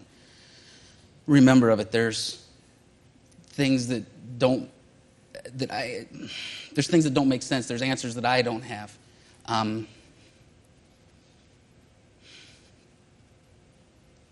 remember 1.27 1.69
of 1.69 1.79
it. 1.79 1.91
There's 1.91 2.43
things 3.50 3.88
that 3.89 4.39
don't 4.39 4.69
that 5.55 5.71
I 5.71 6.07
there's 6.74 6.88
things 6.88 7.03
that 7.03 7.13
don't 7.13 7.27
make 7.27 7.43
sense. 7.43 7.67
There's 7.67 7.81
answers 7.81 8.15
that 8.15 8.25
I 8.25 8.41
don't 8.41 8.62
have. 8.62 8.98
Um, 9.45 9.88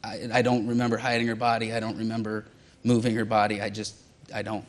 I, 0.04 0.30
I 0.34 0.42
don't 0.42 0.66
remember 0.66 0.98
hiding 0.98 1.28
her 1.28 1.36
body. 1.36 1.74
I 1.74 1.82
don't 1.82 1.98
remember 1.98 2.46
moving 2.84 3.14
her 3.16 3.26
body. 3.26 3.62
I 3.62 3.70
just 3.70 3.96
I 4.34 4.42
don't. 4.42 4.66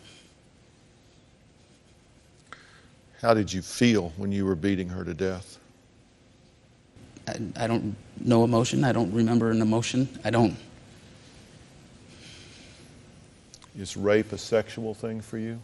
How 3.22 3.34
did 3.34 3.52
you 3.52 3.62
feel 3.62 4.12
when 4.16 4.32
you 4.32 4.44
were 4.44 4.56
beating 4.56 4.88
her 4.88 5.04
to 5.04 5.14
death? 5.14 5.59
I, 7.28 7.36
I 7.56 7.66
don't 7.66 7.96
know 8.20 8.44
emotion. 8.44 8.84
I 8.84 8.92
don't 8.92 9.12
remember 9.12 9.50
an 9.50 9.62
emotion. 9.62 10.08
I 10.24 10.30
don't. 10.30 10.56
Is 13.78 13.96
rape 13.96 14.32
a 14.32 14.38
sexual 14.38 14.94
thing 14.94 15.20
for 15.20 15.38
you? 15.38 15.60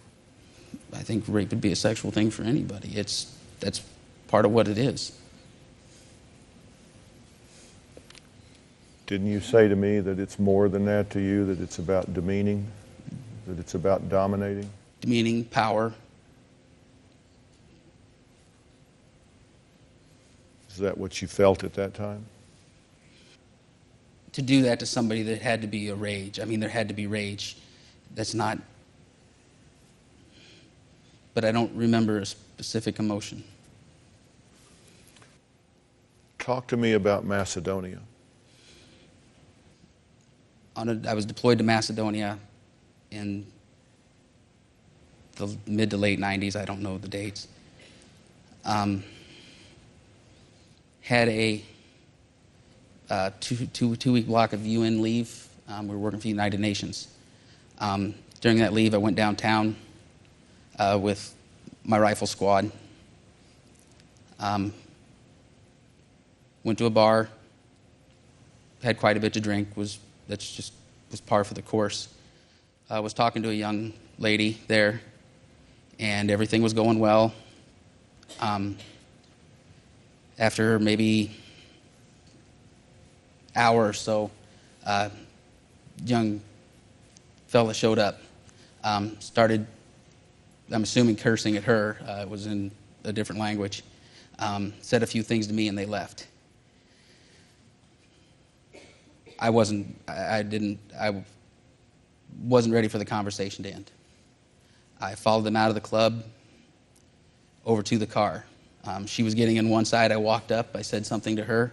I 0.93 1.03
think 1.03 1.25
rape 1.29 1.51
would 1.51 1.61
be 1.61 1.73
a 1.73 1.77
sexual 1.77 2.11
thing 2.11 2.31
for 2.31 2.43
anybody. 2.43 2.91
It's 2.97 3.37
that's 3.61 3.83
part 4.29 4.45
of 4.45 4.53
what 4.53 4.69
it 4.69 4.79
is. 4.79 5.13
Didn't 9.07 9.29
you 9.29 9.41
say 9.41 9.69
to 9.69 9.77
me 9.77 10.01
that 10.01 10.19
it's 10.19 10.39
more 10.39 10.69
than 10.69 10.85
that 10.87 11.11
to 11.11 11.21
you, 11.21 11.47
that 11.47 11.61
it's 11.61 11.79
about 11.79 12.13
demeaning, 12.13 12.67
that 13.47 13.59
it's 13.59 13.75
about 13.75 14.09
dominating? 14.09 14.69
Demeaning, 15.01 15.45
power. 15.45 15.93
Is 20.77 20.81
that 20.81 20.99
what 20.99 21.23
you 21.23 21.27
felt 21.27 21.65
at 21.65 21.73
that 21.73 21.95
time? 21.95 22.27
To 24.33 24.43
do 24.43 24.61
that 24.65 24.79
to 24.81 24.85
somebody, 24.85 25.23
there 25.23 25.39
had 25.39 25.63
to 25.63 25.67
be 25.67 25.89
a 25.89 25.95
rage. 25.95 26.39
I 26.39 26.45
mean, 26.45 26.61
there 26.61 26.69
had 26.69 26.89
to 26.89 26.95
be 26.95 27.07
rage. 27.07 27.57
That's 28.15 28.35
not. 28.35 28.59
But 31.33 31.47
I 31.47 31.51
don't 31.51 31.75
remember 31.75 32.19
a 32.19 32.27
specific 32.27 32.99
emotion. 32.99 33.43
Talk 36.39 36.67
to 36.67 36.77
me 36.77 36.93
about 36.93 37.25
Macedonia. 37.25 38.01
On 40.77 40.91
a, 40.91 41.09
I 41.09 41.15
was 41.15 41.25
deployed 41.25 41.57
to 41.57 41.65
Macedonia 41.65 42.39
in 43.11 43.47
the 45.37 45.57
mid 45.67 45.89
to 45.89 45.97
late 45.97 46.21
90s. 46.21 46.55
I 46.55 46.67
don't 46.67 46.83
know 46.83 46.99
the 46.99 47.09
dates. 47.09 47.49
Um, 48.67 49.03
had 51.07 51.29
a 51.29 51.63
uh, 53.09 53.31
two, 53.39 53.67
two, 53.67 53.95
two 53.95 54.13
week 54.13 54.27
block 54.27 54.53
of 54.53 54.67
UN 54.67 55.03
leave. 55.03 55.47
Um, 55.69 55.87
we 55.87 55.95
were 55.95 56.01
working 56.01 56.19
for 56.19 56.25
the 56.25 56.31
United 56.31 56.59
Nations. 56.59 57.07
Um, 57.79 58.17
during 58.41 58.59
that 58.59 58.73
leave, 58.73 58.93
I 58.93 58.97
went 58.99 59.15
downtown 59.15 59.77
uh, 60.81 60.99
with 61.01 61.33
my 61.85 61.97
rifle 61.97 62.27
squad. 62.27 62.73
Um, 64.41 64.75
went 66.65 66.77
to 66.79 66.87
a 66.87 66.91
bar, 66.91 67.29
had 68.83 68.99
quite 68.99 69.17
a 69.17 69.21
bit 69.21 69.33
to 69.35 69.41
drink. 69.41 69.77
Was 69.77 70.01
that's 70.27 70.57
just 70.57 70.73
was 71.13 71.21
par 71.21 71.45
for 71.45 71.55
the 71.55 71.63
course. 71.63 72.09
I 72.91 72.99
was 72.99 73.15
talking 73.15 73.45
to 73.45 73.51
a 73.51 73.55
young 73.55 73.93
lady 74.19 74.61
there, 74.67 75.01
and 76.01 76.33
everything 76.33 76.63
was 76.63 76.73
going 76.73 76.99
well. 76.99 77.33
Um, 78.41 78.77
after 80.39 80.79
maybe 80.79 81.35
hour 83.55 83.89
or 83.89 83.93
so, 83.93 84.31
uh, 84.85 85.09
young 86.05 86.41
fella 87.47 87.73
showed 87.73 87.99
up, 87.99 88.21
um, 88.85 89.17
started, 89.21 89.67
I'm 90.71 90.83
assuming, 90.83 91.17
cursing 91.17 91.57
at 91.57 91.65
her. 91.65 91.97
Uh, 92.07 92.23
it 92.23 92.29
was 92.29 92.47
in 92.47 92.71
a 93.05 93.13
different 93.13 93.41
language. 93.41 93.83
Um, 94.39 94.75
said 94.83 95.03
a 95.03 95.07
few 95.07 95.23
things 95.23 95.47
to 95.47 95.55
me, 95.55 95.69
and 95.69 95.79
they 95.79 95.87
left. 95.87 96.27
I 99.39 99.51
wasn't, 99.51 99.97
I, 100.07 100.39
I 100.39 100.43
didn't, 100.43 100.79
I 100.99 101.25
wasn't 102.43 102.75
ready 102.75 102.89
for 102.89 102.99
the 102.99 103.05
conversation 103.05 103.65
to 103.65 103.71
end. 103.71 103.91
I 105.01 105.15
followed 105.15 105.45
them 105.45 105.57
out 105.57 105.69
of 105.69 105.75
the 105.75 105.81
club 105.81 106.25
over 107.65 107.83
to 107.83 107.99
the 107.99 108.07
car. 108.07 108.45
Um, 108.87 109.07
she 109.07 109.23
was 109.23 109.35
getting 109.35 109.57
in 109.57 109.69
one 109.69 109.85
side. 109.85 110.13
I 110.13 110.17
walked 110.17 110.53
up. 110.53 110.77
I 110.77 110.83
said 110.83 111.05
something 111.05 111.37
to 111.37 111.45
her. 111.45 111.73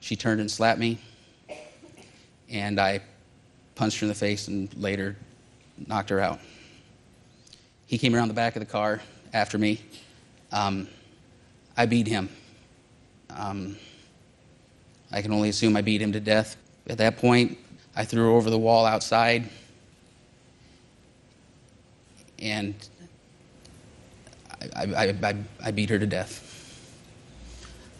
She 0.00 0.16
turned 0.16 0.40
and 0.40 0.50
slapped 0.50 0.80
me. 0.80 0.98
And 2.48 2.80
I 2.80 3.00
punched 3.74 4.00
her 4.00 4.04
in 4.04 4.08
the 4.08 4.14
face 4.14 4.48
and 4.48 4.74
later 4.76 5.16
knocked 5.86 6.10
her 6.10 6.20
out. 6.20 6.40
He 7.86 7.98
came 7.98 8.14
around 8.14 8.28
the 8.28 8.34
back 8.34 8.56
of 8.56 8.60
the 8.60 8.66
car 8.66 9.00
after 9.32 9.58
me. 9.58 9.80
Um, 10.50 10.88
I 11.76 11.86
beat 11.86 12.06
him. 12.06 12.28
Um, 13.30 13.76
I 15.12 15.22
can 15.22 15.32
only 15.32 15.48
assume 15.48 15.76
I 15.76 15.82
beat 15.82 16.00
him 16.00 16.12
to 16.12 16.20
death. 16.20 16.56
At 16.88 16.98
that 16.98 17.18
point, 17.18 17.58
I 17.94 18.04
threw 18.04 18.24
her 18.24 18.30
over 18.30 18.50
the 18.50 18.58
wall 18.58 18.86
outside. 18.86 19.48
And 22.38 22.74
I, 24.76 25.14
I, 25.22 25.34
I, 25.62 25.70
beat 25.70 25.90
her 25.90 25.98
to 25.98 26.06
death. 26.06 26.44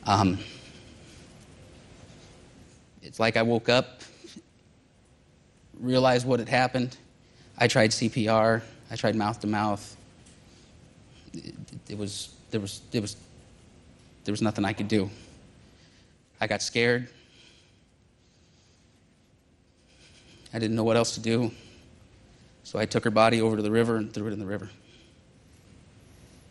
Um, 0.05 0.38
it's 3.03 3.21
like 3.21 3.37
I 3.37 3.43
woke 3.43 3.69
up, 3.69 4.03
realized 5.79 6.27
what 6.27 6.41
had 6.41 6.49
happened. 6.49 6.97
I 7.57 7.69
tried 7.69 7.91
CPR. 7.91 8.62
I 8.91 8.97
tried 8.97 9.15
mouth 9.15 9.41
to 9.41 9.47
mouth. 9.47 9.97
It 11.88 11.97
was 11.97 12.35
there 12.50 12.61
was 12.61 12.81
there 12.91 13.03
was 13.03 13.17
there 14.25 14.33
was 14.33 14.43
nothing 14.43 14.65
I 14.65 14.73
could 14.73 14.88
do. 14.88 15.11
I 16.41 16.47
got 16.47 16.62
scared. 16.62 17.09
I 20.53 20.59
didn't 20.59 20.77
know 20.77 20.85
what 20.85 20.97
else 20.97 21.15
to 21.15 21.21
do. 21.21 21.50
So 22.65 22.79
I 22.79 22.87
took 22.87 23.05
her 23.05 23.11
body 23.11 23.41
over 23.41 23.57
to 23.57 23.62
the 23.62 23.71
river 23.71 23.97
and 23.97 24.12
threw 24.12 24.27
it 24.27 24.33
in 24.33 24.38
the 24.38 24.47
river. 24.47 24.71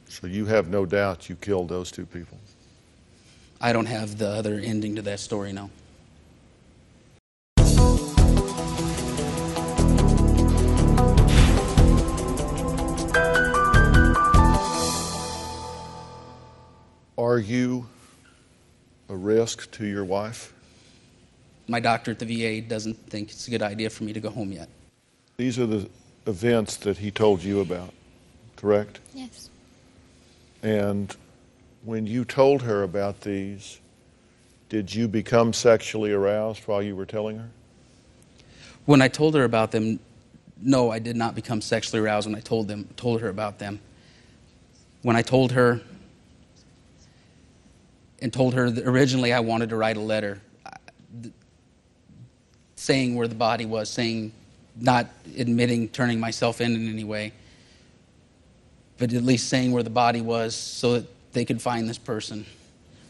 So 0.10 0.28
you 0.28 0.46
have 0.46 0.70
no 0.70 0.86
doubt 0.86 1.30
you 1.30 1.36
killed 1.36 1.70
those 1.70 1.92
two 1.92 2.06
people? 2.06 2.38
I 3.60 3.74
don't 3.74 3.86
have 3.86 4.18
the 4.18 4.30
other 4.30 4.56
ending 4.56 4.96
to 4.96 5.02
that 5.04 5.20
story, 5.20 5.52
no. 5.52 5.70
Are 17.18 17.40
you 17.40 17.88
a 19.10 19.16
risk 19.16 19.70
to 19.72 19.86
your 19.86 20.06
wife? 20.06 20.54
My 21.68 21.80
doctor 21.80 22.12
at 22.12 22.20
the 22.20 22.26
VA 22.26 22.68
doesn't 22.68 22.96
think 23.10 23.30
it's 23.30 23.48
a 23.48 23.52
good 23.52 23.62
idea 23.62 23.90
for 23.90 24.04
me 24.04 24.14
to 24.14 24.20
go 24.20 24.30
home 24.30 24.52
yet. 24.52 24.70
These 25.36 25.60
are 25.60 25.66
the 25.66 25.90
events 26.26 26.78
that 26.78 26.98
he 26.98 27.12
told 27.12 27.44
you 27.44 27.60
about, 27.60 27.94
correct? 28.56 29.00
Yes. 29.14 29.50
And 30.64 31.16
when 31.84 32.08
you 32.08 32.26
told 32.26 32.62
her 32.64 32.84
about 32.84 33.22
these, 33.22 33.80
did 34.70 34.94
you 34.94 35.08
become 35.08 35.54
sexually 35.54 36.12
aroused 36.12 36.64
while 36.68 36.82
you 36.82 36.96
were 36.96 37.06
telling 37.06 37.38
her? 37.38 37.50
When 38.86 39.02
I 39.02 39.08
told 39.08 39.36
her 39.36 39.44
about 39.44 39.72
them, 39.72 40.00
no, 40.62 40.92
I 40.92 41.00
did 41.00 41.16
not 41.16 41.36
become 41.36 41.62
sexually 41.62 42.02
aroused 42.02 42.28
when 42.28 42.36
I 42.36 42.42
told 42.42 42.68
them 42.68 42.88
told 42.96 43.22
her 43.22 43.30
about 43.30 43.60
them. 43.60 43.80
When 45.04 45.15
I 45.15 45.22
told 45.22 45.52
her 45.52 45.82
and 48.22 48.34
told 48.34 48.56
her 48.56 48.70
that 48.70 48.86
originally 48.86 49.32
I 49.32 49.39
wanted 49.39 49.70
to 49.70 49.76
write 49.76 49.98
a 49.98 50.02
letter 50.02 50.41
saying 52.76 53.15
where 53.15 53.28
the 53.28 53.36
body 53.36 53.65
was, 53.65 53.89
saying 53.89 54.32
not 54.80 55.08
admitting 55.38 55.89
turning 55.89 56.20
myself 56.20 56.62
in 56.62 56.76
in 56.76 56.89
any 56.89 57.04
way, 57.04 57.34
but 58.97 59.13
at 59.13 59.23
least 59.23 59.49
saying 59.49 59.71
where 59.71 59.83
the 59.83 59.89
body 59.89 60.21
was 60.21 60.55
so 60.55 60.93
that 60.93 61.33
they 61.33 61.45
could 61.45 61.62
find 61.62 61.88
this 61.88 61.97
person, 61.97 62.45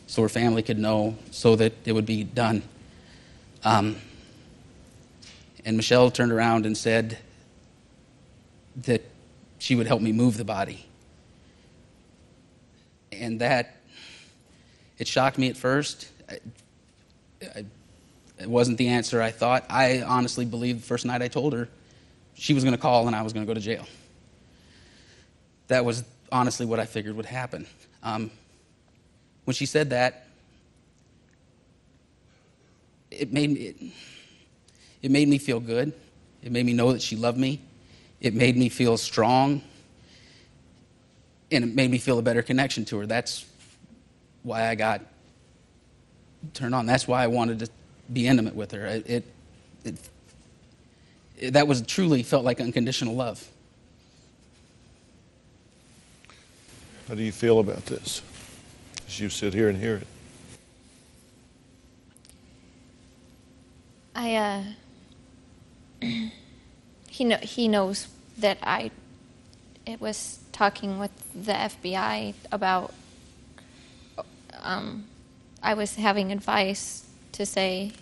so 0.08 0.22
her 0.22 0.30
family 0.30 0.62
could 0.62 0.80
know, 0.80 1.16
so 1.32 1.56
that 1.56 1.74
it 1.86 1.94
would 1.94 2.06
be 2.06 2.24
done. 2.24 2.62
Um, 3.64 3.98
and 5.66 5.78
Michelle 5.78 6.12
turned 6.12 6.32
around 6.32 6.66
and 6.66 6.78
said 6.78 7.18
that 8.84 9.02
she 9.60 9.76
would 9.76 9.88
help 9.88 10.02
me 10.02 10.12
move 10.12 10.38
the 10.38 10.46
body. 10.46 10.86
And 13.12 13.42
that, 13.42 13.76
it 14.98 15.08
shocked 15.08 15.38
me 15.38 15.50
at 15.50 15.58
first. 15.58 16.10
I, 16.30 16.40
I, 17.42 17.66
it 18.40 18.50
wasn't 18.50 18.78
the 18.78 18.90
answer 18.90 19.22
I 19.22 19.32
thought. 19.32 19.66
I 19.70 20.04
honestly 20.04 20.46
believed 20.46 20.82
the 20.82 20.86
first 20.86 21.06
night 21.06 21.22
I 21.22 21.28
told 21.28 21.54
her 21.54 21.68
she 22.36 22.54
was 22.54 22.64
going 22.64 22.76
to 22.76 22.82
call 22.82 23.08
and 23.08 23.16
I 23.16 23.22
was 23.24 23.34
going 23.34 23.46
to 23.46 23.50
go 23.50 23.54
to 23.54 23.60
jail. 23.60 23.86
That 25.68 25.86
was 25.86 26.04
honestly 26.32 26.66
what 26.66 26.80
I 26.80 26.86
figured 26.86 27.16
would 27.16 27.26
happen. 27.26 27.68
Um, 28.04 28.32
when 29.46 29.54
she 29.54 29.66
said 29.66 29.90
that, 29.92 30.28
it 33.12 33.32
made 33.32 33.52
me, 33.52 33.60
it, 33.60 33.76
it 35.02 35.12
made 35.12 35.28
me 35.28 35.38
feel 35.38 35.60
good. 35.60 35.94
It 36.44 36.52
made 36.52 36.66
me 36.66 36.74
know 36.74 36.94
that 36.94 37.02
she 37.02 37.16
loved 37.16 37.38
me. 37.38 37.62
It 38.22 38.34
made 38.34 38.58
me 38.58 38.70
feel 38.70 38.98
strong. 38.98 39.62
And 41.52 41.64
it 41.64 41.76
made 41.76 41.90
me 41.90 41.98
feel 41.98 42.20
a 42.20 42.22
better 42.22 42.42
connection 42.42 42.86
to 42.86 43.00
her. 43.00 43.06
That's 43.06 43.46
why 44.44 44.68
I 44.68 44.76
got 44.76 45.02
turned 46.54 46.76
on. 46.76 46.86
That's 46.86 47.08
why 47.08 47.24
I 47.24 47.28
wanted 47.28 47.60
to 47.60 47.70
be 48.12 48.28
intimate 48.28 48.56
with 48.56 48.72
her. 48.72 48.86
It, 48.86 49.10
it, 49.10 49.26
it, 49.84 49.96
it, 51.40 51.54
that 51.54 51.68
was 51.68 51.82
truly 51.82 52.24
felt 52.24 52.44
like 52.44 52.60
unconditional 52.60 53.16
love. 53.16 53.48
How 57.08 57.16
do 57.16 57.24
you 57.24 57.32
feel 57.32 57.60
about 57.60 57.86
this 57.86 58.22
as 59.08 59.20
you 59.20 59.30
sit 59.30 59.54
here 59.54 59.70
and 59.70 59.80
hear 59.80 59.96
it? 59.96 60.08
I, 64.14 64.36
uh, 64.36 64.64
he, 67.08 67.24
know, 67.24 67.38
he 67.38 67.68
knows 67.70 68.08
that 68.38 68.58
I 68.62 68.92
it 69.86 70.02
was 70.02 70.40
talking 70.52 71.00
with 71.00 71.12
the 71.34 71.54
FBI 71.54 72.34
about, 72.52 72.94
um, 74.62 75.06
I 75.64 75.76
was 75.76 75.96
having 75.96 76.34
advice 76.34 77.06
to 77.32 77.46
say, 77.46 77.94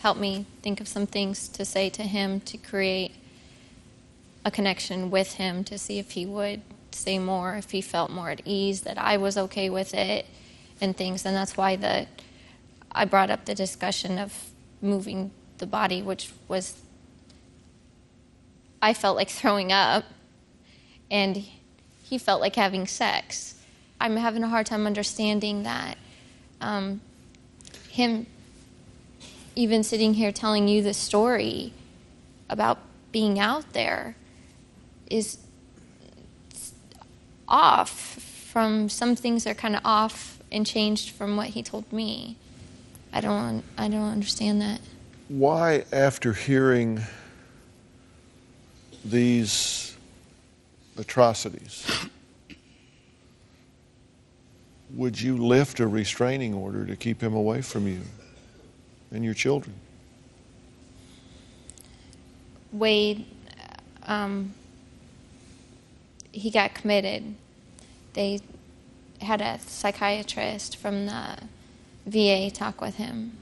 help 0.00 0.18
me 0.18 0.44
think 0.60 0.82
of 0.82 0.86
some 0.86 1.06
things 1.06 1.48
to 1.48 1.64
say 1.64 1.88
to 1.88 2.02
him 2.02 2.40
to 2.40 2.58
create 2.58 3.12
a 4.44 4.50
connection 4.50 5.10
with 5.10 5.34
him 5.34 5.64
to 5.64 5.78
see 5.78 5.98
if 5.98 6.10
he 6.10 6.26
would 6.26 6.60
say 6.98 7.18
more, 7.18 7.54
if 7.56 7.70
he 7.70 7.80
felt 7.80 8.10
more 8.10 8.30
at 8.30 8.42
ease, 8.44 8.82
that 8.82 8.98
I 8.98 9.16
was 9.16 9.36
okay 9.36 9.70
with 9.70 9.94
it 9.94 10.26
and 10.80 10.96
things. 10.96 11.24
And 11.24 11.34
that's 11.34 11.56
why 11.56 11.76
the, 11.76 12.06
I 12.92 13.04
brought 13.04 13.30
up 13.30 13.44
the 13.44 13.54
discussion 13.54 14.18
of 14.18 14.50
moving 14.80 15.30
the 15.58 15.66
body, 15.66 16.02
which 16.02 16.30
was, 16.46 16.80
I 18.80 18.94
felt 18.94 19.16
like 19.16 19.28
throwing 19.40 19.72
up 19.72 20.04
and 21.10 21.44
he 22.02 22.18
felt 22.18 22.40
like 22.40 22.56
having 22.56 22.86
sex. 22.86 23.54
I'm 24.00 24.16
having 24.16 24.42
a 24.42 24.48
hard 24.48 24.66
time 24.66 24.86
understanding 24.86 25.64
that 25.64 25.98
um, 26.60 27.00
him 27.90 28.26
even 29.54 29.82
sitting 29.82 30.14
here 30.14 30.30
telling 30.30 30.68
you 30.68 30.82
the 30.82 30.94
story 30.94 31.72
about 32.48 32.78
being 33.10 33.38
out 33.38 33.72
there 33.72 34.14
is 35.10 35.38
off 37.48 37.90
from 38.50 38.88
some 38.88 39.16
things 39.16 39.46
are 39.46 39.54
kind 39.54 39.76
of 39.76 39.82
off 39.84 40.38
and 40.50 40.66
changed 40.66 41.10
from 41.10 41.36
what 41.36 41.48
he 41.48 41.62
told 41.62 41.90
me. 41.92 42.36
I 43.12 43.20
don't 43.20 43.64
I 43.76 43.88
don't 43.88 44.10
understand 44.10 44.60
that. 44.60 44.80
Why 45.28 45.84
after 45.92 46.32
hearing 46.32 47.00
these 49.04 49.96
atrocities 50.96 52.08
would 54.94 55.20
you 55.20 55.36
lift 55.36 55.80
a 55.80 55.86
restraining 55.86 56.54
order 56.54 56.84
to 56.86 56.96
keep 56.96 57.22
him 57.22 57.34
away 57.34 57.62
from 57.62 57.86
you 57.86 58.00
and 59.10 59.24
your 59.24 59.34
children? 59.34 59.74
Wade, 62.72 63.24
um, 64.06 64.52
he 66.38 66.50
got 66.50 66.74
committed. 66.74 67.34
They 68.14 68.40
had 69.20 69.40
a 69.40 69.58
psychiatrist 69.58 70.76
from 70.76 71.06
the 71.06 71.38
VA 72.06 72.50
talk 72.50 72.80
with 72.80 72.96
him, 72.96 73.36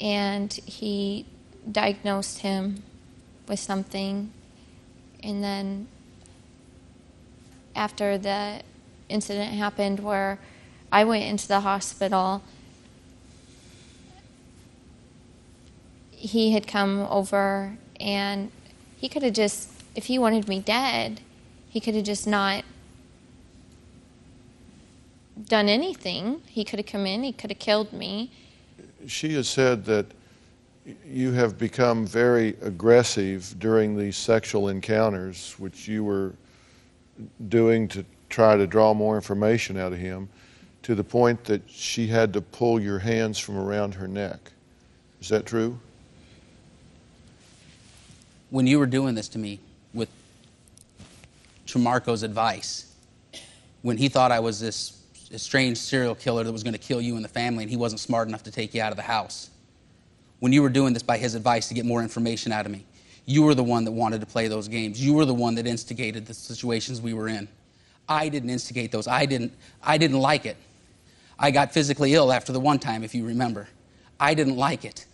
and 0.00 0.52
he 0.52 1.26
diagnosed 1.70 2.40
him 2.40 2.82
with 3.46 3.60
something. 3.60 4.32
And 5.22 5.42
then 5.42 5.88
after 7.74 8.18
the 8.18 8.62
incident 9.08 9.52
happened 9.54 10.00
where 10.00 10.38
I 10.90 11.04
went 11.04 11.24
into 11.24 11.46
the 11.48 11.60
hospital, 11.60 12.42
he 16.10 16.52
had 16.52 16.66
come 16.66 17.00
over 17.10 17.76
and 18.00 18.50
he 18.96 19.08
could 19.08 19.22
have 19.22 19.34
just, 19.34 19.70
if 19.98 20.06
he 20.06 20.16
wanted 20.16 20.46
me 20.46 20.60
dead, 20.60 21.20
he 21.68 21.80
could 21.80 21.96
have 21.96 22.04
just 22.04 22.24
not 22.24 22.64
done 25.48 25.68
anything. 25.68 26.40
He 26.46 26.62
could 26.62 26.78
have 26.78 26.86
come 26.86 27.04
in, 27.04 27.24
he 27.24 27.32
could 27.32 27.50
have 27.50 27.58
killed 27.58 27.92
me. 27.92 28.30
She 29.08 29.34
has 29.34 29.48
said 29.48 29.84
that 29.86 30.06
you 31.04 31.32
have 31.32 31.58
become 31.58 32.06
very 32.06 32.50
aggressive 32.62 33.56
during 33.58 33.98
these 33.98 34.16
sexual 34.16 34.68
encounters, 34.68 35.56
which 35.58 35.88
you 35.88 36.04
were 36.04 36.32
doing 37.48 37.88
to 37.88 38.04
try 38.28 38.56
to 38.56 38.68
draw 38.68 38.94
more 38.94 39.16
information 39.16 39.76
out 39.76 39.92
of 39.92 39.98
him, 39.98 40.28
to 40.84 40.94
the 40.94 41.02
point 41.02 41.42
that 41.42 41.68
she 41.68 42.06
had 42.06 42.32
to 42.34 42.40
pull 42.40 42.78
your 42.78 43.00
hands 43.00 43.36
from 43.36 43.58
around 43.58 43.94
her 43.94 44.06
neck. 44.06 44.52
Is 45.20 45.28
that 45.30 45.44
true? 45.44 45.80
When 48.50 48.68
you 48.68 48.78
were 48.78 48.86
doing 48.86 49.16
this 49.16 49.26
to 49.30 49.40
me 49.40 49.58
with 51.74 51.82
Marco's 51.82 52.22
advice, 52.22 52.92
when 53.82 53.96
he 53.96 54.08
thought 54.08 54.32
I 54.32 54.40
was 54.40 54.60
this 54.60 54.94
strange 55.36 55.78
serial 55.78 56.14
killer 56.14 56.44
that 56.44 56.52
was 56.52 56.62
going 56.62 56.72
to 56.72 56.78
kill 56.78 57.00
you 57.00 57.16
and 57.16 57.24
the 57.24 57.28
family, 57.28 57.64
and 57.64 57.70
he 57.70 57.76
wasn't 57.76 58.00
smart 58.00 58.28
enough 58.28 58.42
to 58.44 58.50
take 58.50 58.74
you 58.74 58.82
out 58.82 58.90
of 58.90 58.96
the 58.96 59.02
house, 59.02 59.50
when 60.40 60.52
you 60.52 60.62
were 60.62 60.68
doing 60.68 60.94
this 60.94 61.02
by 61.02 61.18
his 61.18 61.34
advice 61.34 61.68
to 61.68 61.74
get 61.74 61.84
more 61.84 62.02
information 62.02 62.52
out 62.52 62.64
of 62.64 62.72
me, 62.72 62.84
you 63.26 63.42
were 63.42 63.54
the 63.54 63.64
one 63.64 63.84
that 63.84 63.92
wanted 63.92 64.20
to 64.20 64.26
play 64.26 64.48
those 64.48 64.68
games. 64.68 65.04
You 65.04 65.12
were 65.12 65.26
the 65.26 65.34
one 65.34 65.54
that 65.56 65.66
instigated 65.66 66.24
the 66.24 66.32
situations 66.32 67.00
we 67.00 67.12
were 67.12 67.28
in. 67.28 67.46
I 68.08 68.30
didn't 68.30 68.48
instigate 68.48 68.90
those. 68.90 69.06
I 69.06 69.26
didn't, 69.26 69.52
I 69.82 69.98
didn't 69.98 70.18
like 70.18 70.46
it. 70.46 70.56
I 71.38 71.50
got 71.50 71.72
physically 71.72 72.14
ill 72.14 72.32
after 72.32 72.52
the 72.52 72.60
one 72.60 72.78
time, 72.78 73.04
if 73.04 73.14
you 73.14 73.26
remember. 73.26 73.68
I 74.18 74.32
didn't 74.32 74.56
like 74.56 74.84
it. 74.84 75.04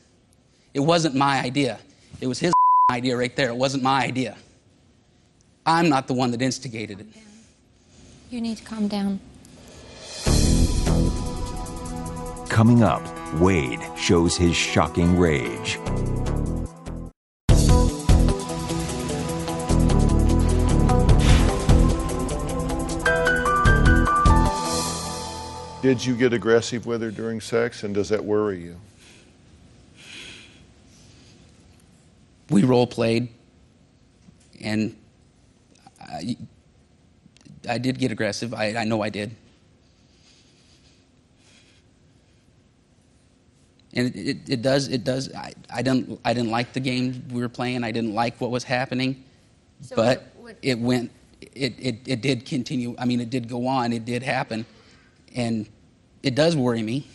It 0.75 0.81
wasn't 0.81 1.17
my 1.17 1.41
idea. 1.41 1.81
It 2.21 2.29
was 2.29 2.39
his 2.39 2.53
idea 2.91 3.17
right 3.17 3.35
there. 3.35 3.49
It 3.49 3.57
wasn't 3.57 3.83
my 3.83 4.05
idea. 4.05 4.37
I'm 5.67 5.89
not 5.89 6.07
the 6.07 6.15
one 6.15 6.31
that 6.33 6.43
instigated 6.43 7.01
it. 7.01 7.07
You 8.31 8.41
need 8.41 8.59
to 8.59 8.65
calm 8.65 8.89
down. 8.89 9.21
Coming 12.49 12.83
up, 12.83 13.03
Wade 13.41 13.81
shows 13.97 14.37
his 14.37 14.55
shocking 14.55 15.19
rage. 15.19 15.79
Did 25.83 26.05
you 26.05 26.17
get 26.17 26.33
aggressive 26.33 26.87
with 26.87 27.03
her 27.03 27.11
during 27.11 27.41
sex, 27.41 27.83
and 27.83 27.95
does 27.95 28.09
that 28.09 28.25
worry 28.25 28.63
you? 28.63 28.77
We 32.49 32.65
role 32.65 32.87
played, 32.87 33.29
and 34.63 34.97
I, 36.09 36.37
I 37.69 37.79
did 37.79 37.99
get 37.99 38.13
aggressive. 38.13 38.55
I, 38.55 38.77
I 38.77 38.85
know 38.85 39.03
I 39.03 39.09
did. 39.09 39.35
and 43.95 44.15
it, 44.15 44.39
it, 44.49 44.63
does 44.63 44.89
it 44.89 45.05
does 45.05 45.33
I, 45.35 45.53
I 45.73 45.83
didn't 45.83 46.21
I 46.25 46.35
didn't 46.35 46.51
like 46.51 46.73
the 46.73 46.81
game 46.81 47.25
we 47.31 47.41
were 47.41 47.49
playing. 47.49 47.85
I 47.85 47.93
didn't 47.93 48.15
like 48.15 48.41
what 48.41 48.51
was 48.51 48.65
happening. 48.65 49.25
So 49.81 49.97
but 49.97 50.23
what, 50.37 50.45
what, 50.45 50.57
it 50.63 50.79
went 50.79 51.11
it, 51.41 51.75
it 51.79 51.97
it 52.07 52.21
did 52.21 52.45
continue. 52.45 52.95
I 52.99 53.05
mean 53.05 53.21
it 53.21 53.31
did 53.31 53.49
go 53.49 53.67
on. 53.67 53.93
It 53.93 54.05
did 54.05 54.23
happen. 54.23 54.67
And 55.35 55.69
it 56.23 56.35
does 56.35 56.57
worry 56.57 56.83
me. 56.83 57.07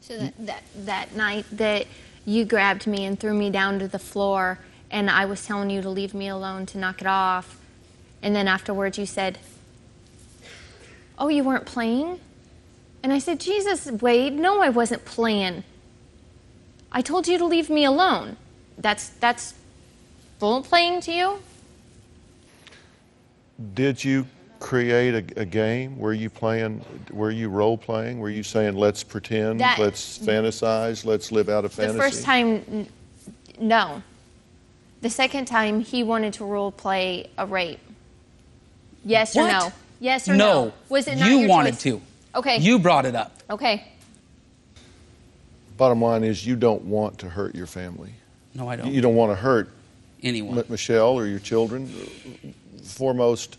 So 0.00 0.18
that 0.18 0.34
that, 0.46 0.62
that 0.84 1.16
night 1.16 1.46
that 1.52 1.86
you 2.26 2.44
grabbed 2.44 2.86
me 2.86 3.06
and 3.06 3.18
threw 3.18 3.34
me 3.34 3.50
down 3.50 3.78
to 3.78 3.88
the 3.88 3.98
floor 3.98 4.58
and 4.90 5.10
I 5.10 5.24
was 5.24 5.44
telling 5.44 5.70
you 5.70 5.82
to 5.82 5.90
leave 5.90 6.14
me 6.14 6.28
alone 6.28 6.66
to 6.66 6.78
knock 6.78 7.00
it 7.00 7.06
off 7.06 7.58
and 8.22 8.34
then 8.34 8.48
afterwards 8.48 8.98
you 8.98 9.06
said 9.06 9.38
oh 11.18 11.28
you 11.28 11.42
weren't 11.42 11.66
playing 11.66 12.20
and 13.06 13.12
I 13.12 13.20
said, 13.20 13.38
Jesus, 13.38 13.88
Wade, 13.88 14.32
no, 14.32 14.60
I 14.60 14.68
wasn't 14.68 15.04
playing. 15.04 15.62
I 16.90 17.02
told 17.02 17.28
you 17.28 17.38
to 17.38 17.44
leave 17.44 17.70
me 17.70 17.84
alone. 17.84 18.36
That's, 18.78 19.10
that's 19.10 19.54
role 20.40 20.60
playing 20.60 21.02
to 21.02 21.12
you? 21.12 21.38
Did 23.74 24.02
you 24.02 24.26
create 24.58 25.14
a, 25.14 25.42
a, 25.42 25.44
game? 25.44 26.00
Were 26.00 26.14
you 26.14 26.28
playing, 26.28 26.84
were 27.12 27.30
you 27.30 27.48
role 27.48 27.78
playing? 27.78 28.18
Were 28.18 28.28
you 28.28 28.42
saying, 28.42 28.74
let's 28.74 29.04
pretend, 29.04 29.60
that, 29.60 29.78
let's 29.78 30.18
fantasize, 30.18 31.04
let's 31.04 31.30
live 31.30 31.48
out 31.48 31.64
a 31.64 31.68
fantasy? 31.68 31.96
The 31.96 32.02
first 32.02 32.24
time, 32.24 32.88
no. 33.60 34.02
The 35.06 35.10
second 35.10 35.44
time, 35.44 35.82
he 35.82 36.02
wanted 36.02 36.32
to 36.32 36.44
role 36.44 36.72
play 36.72 37.30
a 37.38 37.46
rape. 37.46 37.78
Yes 39.04 39.36
or 39.36 39.42
what? 39.42 39.52
no? 39.52 39.72
Yes 40.00 40.28
or 40.28 40.34
no? 40.34 40.64
no? 40.64 40.72
Was 40.88 41.06
it 41.06 41.16
not 41.16 41.30
you 41.30 41.38
your 41.38 41.48
wanted 41.48 41.74
choice? 41.74 41.82
to? 41.82 42.02
Okay. 42.34 42.56
You 42.58 42.80
brought 42.80 43.06
it 43.06 43.14
up. 43.14 43.32
Okay. 43.48 43.86
Bottom 45.76 46.02
line 46.02 46.24
is, 46.24 46.44
you 46.44 46.56
don't 46.56 46.82
want 46.86 47.20
to 47.20 47.28
hurt 47.28 47.54
your 47.54 47.68
family. 47.68 48.14
No, 48.52 48.68
I 48.68 48.74
don't. 48.74 48.92
You 48.92 49.00
don't 49.00 49.14
want 49.14 49.30
to 49.30 49.36
hurt 49.36 49.68
anyone, 50.24 50.58
M- 50.58 50.64
Michelle 50.68 51.14
or 51.16 51.26
your 51.26 51.38
children, 51.38 51.86
foremost 52.82 53.58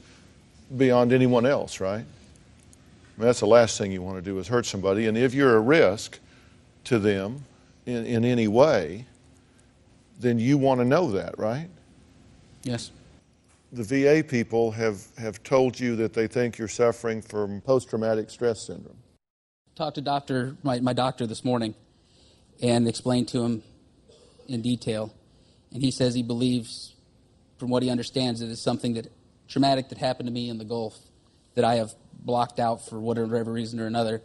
beyond 0.76 1.14
anyone 1.14 1.46
else, 1.46 1.80
right? 1.80 1.94
I 1.94 3.20
mean, 3.20 3.26
that's 3.26 3.40
the 3.40 3.48
last 3.48 3.78
thing 3.78 3.94
you 3.94 4.02
want 4.02 4.18
to 4.18 4.22
do 4.22 4.38
is 4.40 4.50
hurt 4.50 4.66
somebody. 4.66 5.06
And 5.06 5.18
if 5.18 5.34
you're 5.34 5.56
a 5.56 5.62
risk 5.62 6.20
to 6.84 7.00
them 7.00 7.46
in, 7.86 8.06
in 8.06 8.26
any 8.26 8.50
way, 8.50 9.06
then 10.20 10.40
you 10.40 10.58
want 10.58 10.80
to 10.80 10.86
know 10.86 11.12
that, 11.12 11.38
right? 11.38 11.70
Yes 12.64 12.92
the 13.72 13.84
VA 13.84 14.24
people 14.24 14.72
have, 14.72 15.06
have 15.18 15.44
told 15.44 15.80
you 15.80 15.96
that 15.98 16.14
they 16.14 16.28
think 16.28 16.58
you're 16.58 16.68
suffering 16.68 17.22
from 17.22 17.62
post 17.62 17.90
traumatic 17.90 18.30
stress 18.30 18.62
syndrome. 18.62 18.98
Talked 19.76 19.96
to 19.96 20.02
doctor, 20.02 20.56
my, 20.64 20.80
my 20.80 20.94
doctor 20.94 21.28
this 21.28 21.44
morning 21.44 21.76
and 22.62 22.88
explained 22.88 23.28
to 23.30 23.44
him 23.44 23.64
in 24.48 24.62
detail. 24.62 25.14
And 25.72 25.84
he 25.84 25.92
says 25.92 26.16
he 26.16 26.24
believes, 26.24 26.96
from 27.58 27.70
what 27.70 27.84
he 27.84 27.90
understands, 27.90 28.40
that 28.40 28.50
it's 28.50 28.62
something 28.62 28.94
that 28.94 29.12
traumatic 29.48 29.90
that 29.90 29.98
happened 29.98 30.28
to 30.28 30.34
me 30.34 30.50
in 30.50 30.58
the 30.58 30.66
Gulf 30.66 30.98
that 31.56 31.66
I 31.66 31.76
have 31.76 31.94
blocked 32.14 32.60
out 32.60 32.88
for 32.88 33.00
whatever 33.00 33.52
reason 33.52 33.80
or 33.80 33.86
another, 33.86 34.22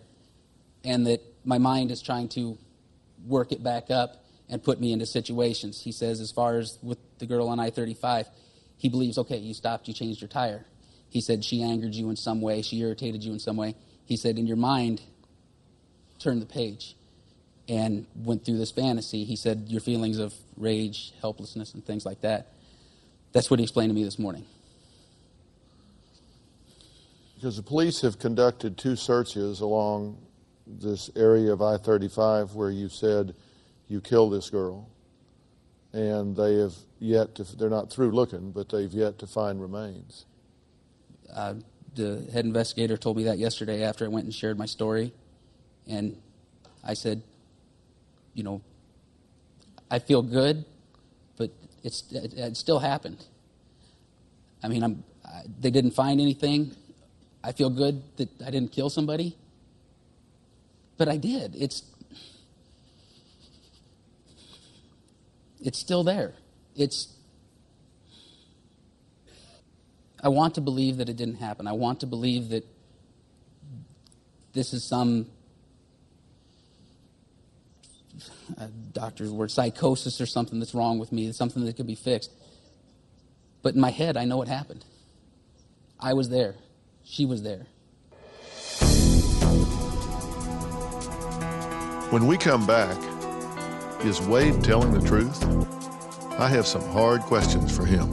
and 0.85 1.07
that 1.07 1.21
my 1.45 1.59
mind 1.59 1.91
is 1.91 2.01
trying 2.01 2.29
to 2.31 2.57
work 3.27 3.53
it 3.53 3.63
back 3.63 3.91
up 3.91 4.22
and 4.53 4.62
put 4.62 4.79
me 4.79 4.93
into 4.93 5.07
situations. 5.07 5.81
He 5.81 5.93
says, 5.93 6.21
as 6.21 6.31
far 6.31 6.59
as 6.59 6.79
with 6.83 6.99
the 7.19 7.25
girl 7.25 7.49
on 7.49 7.59
I 7.59 7.71
35, 7.71 8.29
he 8.77 8.91
believes, 8.91 9.17
okay, 9.17 9.38
you 9.38 9.55
stopped, 9.55 9.88
you 9.88 9.95
changed 9.95 10.21
your 10.21 10.29
tire. 10.29 10.67
He 11.09 11.23
said 11.23 11.43
she 11.43 11.62
angered 11.62 11.95
you 11.95 12.11
in 12.11 12.17
some 12.17 12.43
way, 12.43 12.61
she 12.61 12.79
irritated 12.81 13.25
you 13.25 13.33
in 13.33 13.38
some 13.38 13.57
way. 13.57 13.75
He 14.05 14.19
said, 14.19 14.38
in 14.38 14.47
your 14.47 14.59
mind, 14.59 15.01
turn 16.19 16.38
the 16.38 16.47
page 16.47 16.97
and 17.67 18.07
went 18.15 18.45
through 18.45 18.59
this 18.59 18.71
fantasy. 18.71 19.25
He 19.25 19.37
said, 19.37 19.65
your 19.69 19.81
feelings 19.81 20.19
of 20.19 20.35
rage, 20.59 21.15
helplessness, 21.23 21.73
and 21.73 21.83
things 21.83 22.05
like 22.05 22.21
that. 22.21 22.49
That's 23.33 23.51
what 23.51 23.59
he 23.59 23.62
explained 23.62 23.88
to 23.88 23.95
me 23.95 24.05
this 24.05 24.19
morning. 24.19 24.45
Because 27.37 27.57
the 27.57 27.62
police 27.62 28.03
have 28.03 28.19
conducted 28.19 28.77
two 28.77 28.97
searches 28.97 29.61
along 29.61 30.19
this 30.67 31.11
area 31.17 31.55
of 31.55 31.62
I 31.62 31.79
35 31.79 32.55
where 32.55 32.71
you 32.71 32.91
said 32.91 33.35
you 33.88 34.01
killed 34.01 34.33
this 34.33 34.51
girl 34.51 34.88
and 35.92 36.37
they 36.37 36.57
have 36.57 36.75
yet 37.01 37.35
to, 37.37 37.45
they're 37.57 37.68
not 37.68 37.90
through 37.90 38.12
looking, 38.12 38.51
but 38.51 38.68
they've 38.71 38.92
yet 38.92 39.18
to 39.18 39.27
find 39.27 39.61
remains. 39.61 40.25
Uh, 41.33 41.55
the 41.95 42.27
head 42.33 42.45
investigator 42.45 42.97
told 42.97 43.16
me 43.16 43.25
that 43.25 43.38
yesterday 43.38 43.83
after 43.83 44.05
I 44.05 44.09
went 44.09 44.25
and 44.25 44.35
shared 44.35 44.59
my 44.59 44.66
story. 44.66 45.12
And 45.87 46.16
I 46.83 46.95
said, 46.95 47.23
you 48.35 48.42
know, 48.42 48.62
I 49.90 49.99
feel 49.99 50.23
good, 50.23 50.64
but 51.37 51.51
it's, 51.83 52.11
it, 52.11 52.33
it 52.35 52.57
still 52.57 52.79
happened. 52.79 53.25
I 54.62 54.68
mean, 54.68 54.83
I'm, 54.83 55.05
I, 55.25 55.42
they 55.61 55.71
didn't 55.71 55.90
find 55.90 56.21
anything. 56.21 56.75
I 57.45 57.53
feel 57.53 57.68
good 57.68 58.03
that 58.16 58.31
I 58.47 58.51
didn't 58.51 58.73
kill 58.73 58.88
somebody, 58.88 59.37
but 60.97 61.09
I 61.09 61.18
did. 61.18 61.55
It's 61.57 61.83
It's 65.62 65.79
still 65.79 66.05
there. 66.05 66.35
It's. 66.77 67.09
I 70.22 70.29
want 70.29 70.55
to 70.57 70.61
believe 70.61 70.98
that 70.98 71.09
it 71.09 71.16
didn't 71.16 71.37
happen. 71.37 71.66
I 71.66 71.72
want 71.72 72.01
to 72.01 72.07
believe 72.07 72.51
that 72.51 72.64
this 74.53 74.72
is 74.72 74.88
some. 74.88 75.27
uh, 78.59 78.66
doctor's 78.92 79.31
word, 79.31 79.51
psychosis 79.51 80.20
or 80.20 80.27
something 80.27 80.59
that's 80.59 80.75
wrong 80.75 80.98
with 80.98 81.12
me, 81.12 81.33
something 81.33 81.64
that 81.64 81.77
could 81.77 81.87
be 81.87 81.94
fixed. 81.94 82.31
But 83.62 83.75
in 83.75 83.81
my 83.81 83.90
head, 83.90 84.16
I 84.16 84.25
know 84.25 84.37
what 84.37 84.48
happened. 84.48 84.85
I 85.98 86.14
was 86.14 86.29
there. 86.29 86.55
She 87.05 87.27
was 87.27 87.42
there. 87.42 87.66
When 92.11 92.27
we 92.27 92.37
come 92.37 92.66
back, 92.66 92.98
is 94.05 94.21
Wade 94.21 94.62
telling 94.65 94.93
the 94.93 95.07
truth? 95.07 95.43
I 96.38 96.49
have 96.49 96.67
some 96.67 96.83
hard 96.88 97.21
questions 97.23 97.75
for 97.77 97.85
him. 97.85 98.09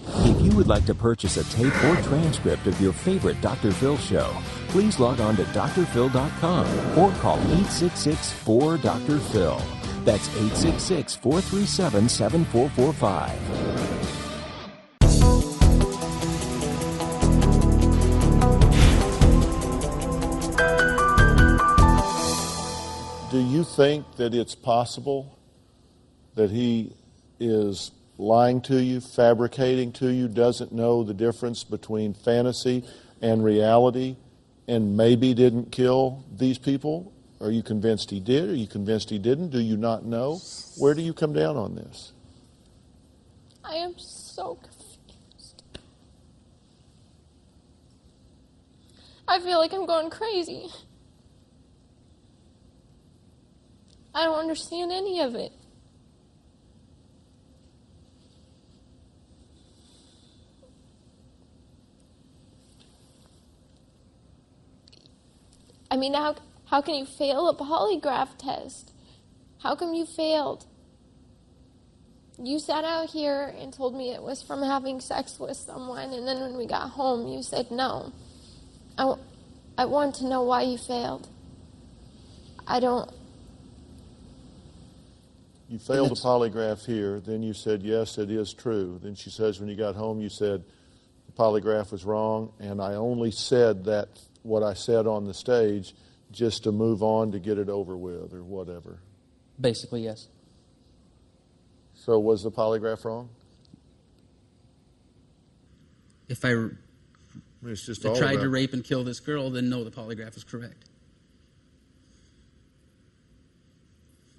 If 0.00 0.40
you 0.40 0.56
would 0.56 0.68
like 0.68 0.86
to 0.86 0.94
purchase 0.94 1.36
a 1.36 1.44
tape 1.54 1.74
or 1.84 1.96
transcript 2.02 2.66
of 2.66 2.80
your 2.80 2.92
favorite 2.92 3.40
Dr. 3.40 3.72
Phil 3.72 3.98
show, 3.98 4.34
please 4.68 4.98
log 4.98 5.20
on 5.20 5.36
to 5.36 5.44
drphil.com 5.44 6.98
or 6.98 7.12
call 7.20 7.38
866 7.38 8.32
4 8.32 8.78
Dr. 8.78 9.18
Phil. 9.18 9.60
That's 10.04 10.28
866 10.28 11.16
437 11.16 12.08
7445. 12.08 13.93
Do 23.34 23.40
you 23.40 23.64
think 23.64 24.14
that 24.14 24.32
it's 24.32 24.54
possible 24.54 25.36
that 26.36 26.52
he 26.52 26.94
is 27.40 27.90
lying 28.16 28.60
to 28.60 28.80
you, 28.80 29.00
fabricating 29.00 29.90
to 29.94 30.06
you, 30.06 30.28
doesn't 30.28 30.70
know 30.70 31.02
the 31.02 31.14
difference 31.14 31.64
between 31.64 32.14
fantasy 32.14 32.84
and 33.20 33.42
reality, 33.42 34.14
and 34.68 34.96
maybe 34.96 35.34
didn't 35.34 35.72
kill 35.72 36.24
these 36.32 36.58
people? 36.58 37.12
Are 37.40 37.50
you 37.50 37.64
convinced 37.64 38.12
he 38.12 38.20
did? 38.20 38.50
Are 38.50 38.54
you 38.54 38.68
convinced 38.68 39.10
he 39.10 39.18
didn't? 39.18 39.48
Do 39.48 39.58
you 39.58 39.76
not 39.76 40.04
know? 40.04 40.40
Where 40.78 40.94
do 40.94 41.02
you 41.02 41.12
come 41.12 41.32
down 41.32 41.56
on 41.56 41.74
this? 41.74 42.12
I 43.64 43.74
am 43.74 43.98
so 43.98 44.60
confused. 44.62 45.62
I 49.26 49.40
feel 49.40 49.58
like 49.58 49.72
I'm 49.72 49.86
going 49.86 50.08
crazy. 50.08 50.70
I 54.14 54.24
don't 54.24 54.38
understand 54.38 54.92
any 54.92 55.20
of 55.20 55.34
it. 55.34 55.52
I 65.90 65.96
mean, 65.96 66.14
how, 66.14 66.36
how 66.66 66.80
can 66.80 66.94
you 66.94 67.06
fail 67.06 67.48
a 67.48 67.54
polygraph 67.54 68.36
test? 68.38 68.92
How 69.62 69.74
come 69.74 69.94
you 69.94 70.04
failed? 70.04 70.66
You 72.42 72.58
sat 72.58 72.84
out 72.84 73.10
here 73.10 73.54
and 73.58 73.72
told 73.72 73.94
me 73.94 74.12
it 74.12 74.22
was 74.22 74.42
from 74.42 74.62
having 74.62 75.00
sex 75.00 75.38
with 75.38 75.56
someone, 75.56 76.12
and 76.12 76.26
then 76.26 76.40
when 76.40 76.56
we 76.56 76.66
got 76.66 76.90
home, 76.90 77.28
you 77.28 77.42
said 77.42 77.70
no. 77.70 78.12
I, 78.98 79.14
I 79.78 79.84
want 79.84 80.16
to 80.16 80.26
know 80.26 80.42
why 80.42 80.62
you 80.62 80.78
failed. 80.78 81.28
I 82.66 82.80
don't. 82.80 83.08
You 85.68 85.78
failed 85.78 86.12
a 86.12 86.14
polygraph 86.14 86.84
here, 86.84 87.20
then 87.20 87.42
you 87.42 87.54
said, 87.54 87.82
yes, 87.82 88.18
it 88.18 88.30
is 88.30 88.52
true. 88.52 89.00
Then 89.02 89.14
she 89.14 89.30
says, 89.30 89.58
when 89.60 89.68
you 89.68 89.76
got 89.76 89.94
home, 89.94 90.20
you 90.20 90.28
said 90.28 90.62
the 91.26 91.32
polygraph 91.32 91.90
was 91.90 92.04
wrong, 92.04 92.52
and 92.60 92.80
I 92.82 92.94
only 92.94 93.30
said 93.30 93.84
that, 93.84 94.08
what 94.42 94.62
I 94.62 94.74
said 94.74 95.06
on 95.06 95.24
the 95.24 95.32
stage, 95.32 95.94
just 96.30 96.64
to 96.64 96.72
move 96.72 97.02
on 97.02 97.32
to 97.32 97.38
get 97.38 97.58
it 97.58 97.68
over 97.70 97.96
with 97.96 98.34
or 98.34 98.42
whatever. 98.42 98.98
Basically, 99.58 100.02
yes. 100.04 100.28
So 101.94 102.18
was 102.18 102.42
the 102.42 102.50
polygraph 102.50 103.04
wrong? 103.04 103.30
If 106.28 106.44
I 106.44 106.54
r- 106.54 106.54
I 106.54 107.66
mean, 107.66 107.72
it's 107.72 107.86
just 107.86 108.04
I 108.04 108.10
all 108.10 108.16
tried 108.16 108.32
about- 108.32 108.42
to 108.42 108.48
rape 108.50 108.74
and 108.74 108.84
kill 108.84 109.02
this 109.04 109.20
girl, 109.20 109.48
then 109.50 109.70
no, 109.70 109.82
the 109.84 109.90
polygraph 109.90 110.36
is 110.36 110.44
correct. 110.44 110.84